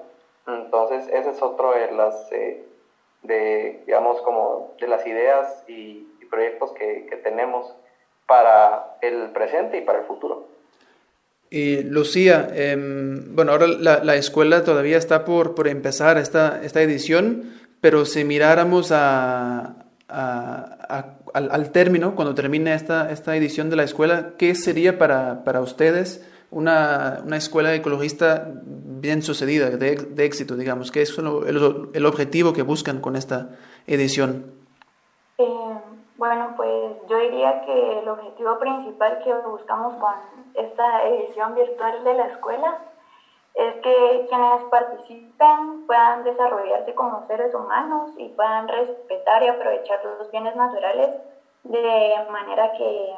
[0.48, 2.30] Entonces, ese es otro de las
[3.24, 7.76] de, digamos, como de las ideas y, proyectos que, tenemos
[8.26, 10.48] para el presente y para el futuro.
[11.54, 16.82] Y Lucía, em, bueno, ahora la, la, escuela todavía está por, por empezar esta, esta
[16.82, 19.76] edición, pero si miráramos a,
[20.08, 26.24] al, término, cuando termine esta, esta edición de la escuela, ¿qué sería para, para ustedes
[26.52, 30.90] una, una, escuela ecologista bien sucedida, de, de éxito, digamos?
[30.90, 33.50] ¿Qué es el, el, objetivo que buscan con esta
[33.88, 34.61] edición?
[36.22, 40.14] Bueno, pues yo diría que el objetivo principal que buscamos con
[40.54, 42.80] esta edición virtual de la escuela
[43.56, 50.30] es que quienes participen puedan desarrollarse como seres humanos y puedan respetar y aprovechar los
[50.30, 51.10] bienes naturales
[51.64, 53.16] de manera que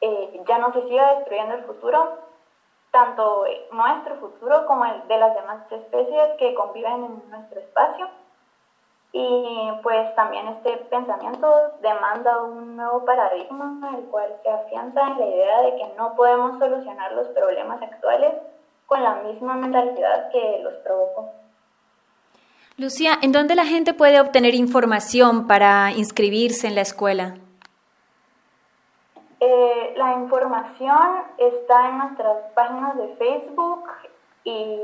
[0.00, 2.08] eh, ya no se siga destruyendo el futuro,
[2.90, 8.08] tanto nuestro futuro como el de las demás especies que conviven en nuestro espacio.
[9.12, 11.46] Y pues también este pensamiento
[11.82, 16.58] demanda un nuevo paradigma, el cual se afianza en la idea de que no podemos
[16.58, 18.32] solucionar los problemas actuales
[18.86, 21.30] con la misma mentalidad que los provocó.
[22.78, 27.34] Lucía, ¿en dónde la gente puede obtener información para inscribirse en la escuela?
[29.40, 33.84] Eh, la información está en nuestras páginas de Facebook
[34.44, 34.78] y,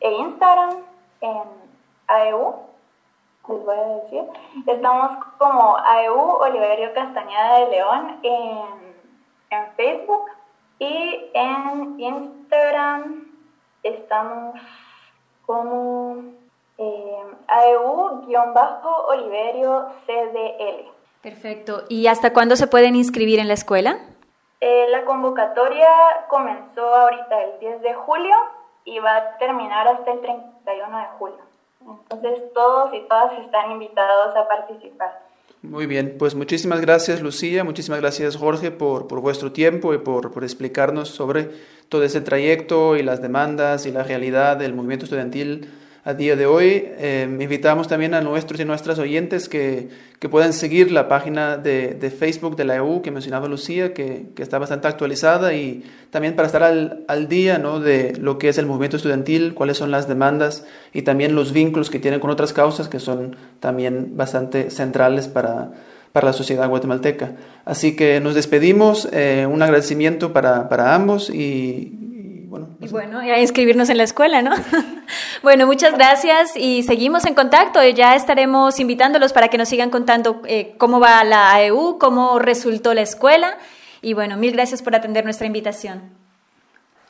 [0.00, 0.84] e Instagram,
[1.20, 1.42] en
[2.08, 2.56] AEU,
[3.48, 4.22] les voy a decir.
[4.66, 8.94] Estamos como AEU Oliverio Castañeda de León en,
[9.50, 10.26] en Facebook
[10.78, 13.26] y en Instagram
[13.82, 14.60] estamos
[15.46, 16.16] como
[16.78, 18.66] eh, AEU-Oliverio
[20.06, 20.90] CDL.
[21.22, 21.84] Perfecto.
[21.88, 23.98] ¿Y hasta cuándo se pueden inscribir en la escuela?
[24.60, 25.88] Eh, la convocatoria
[26.28, 28.34] comenzó ahorita el 10 de julio
[28.84, 31.53] y va a terminar hasta el 31 de julio.
[31.86, 35.24] Entonces todos y todas están invitados a participar.
[35.62, 40.30] Muy bien, pues muchísimas gracias Lucía, muchísimas gracias Jorge por, por vuestro tiempo y por,
[40.30, 41.50] por, explicarnos sobre
[41.88, 45.70] todo ese trayecto y las demandas y la realidad del movimiento estudiantil
[46.04, 46.84] a día de hoy.
[46.98, 49.88] Eh, invitamos también a nuestros y nuestras oyentes que,
[50.18, 54.26] que puedan seguir la página de, de, Facebook de la EU que mencionaba Lucía, que,
[54.34, 57.80] que, está bastante actualizada y también para estar al, al, día ¿no?
[57.80, 61.88] de lo que es el movimiento estudiantil, cuáles son las demandas y también los vínculos
[61.88, 65.72] que tienen con otras causas que son también bastante centrales para,
[66.12, 67.32] para la sociedad guatemalteca.
[67.64, 72.03] Así que nos despedimos, eh, un agradecimiento para, para ambos y,
[72.54, 74.52] bueno, y bueno, y a inscribirnos en la escuela, ¿no?
[75.42, 77.82] bueno, muchas gracias y seguimos en contacto.
[77.82, 82.94] Ya estaremos invitándolos para que nos sigan contando eh, cómo va la AEU, cómo resultó
[82.94, 83.58] la escuela.
[84.02, 86.12] Y bueno, mil gracias por atender nuestra invitación.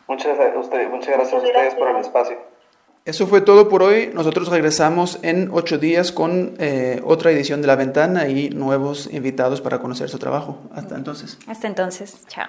[0.08, 2.38] Muchas, usted, muchas gracias a ustedes por el espacio.
[3.04, 4.10] Eso fue todo por hoy.
[4.14, 9.60] Nosotros regresamos en ocho días con eh, otra edición de La Ventana y nuevos invitados
[9.60, 10.62] para conocer su trabajo.
[10.74, 11.38] Hasta entonces.
[11.46, 12.26] Hasta entonces.
[12.28, 12.48] Chao.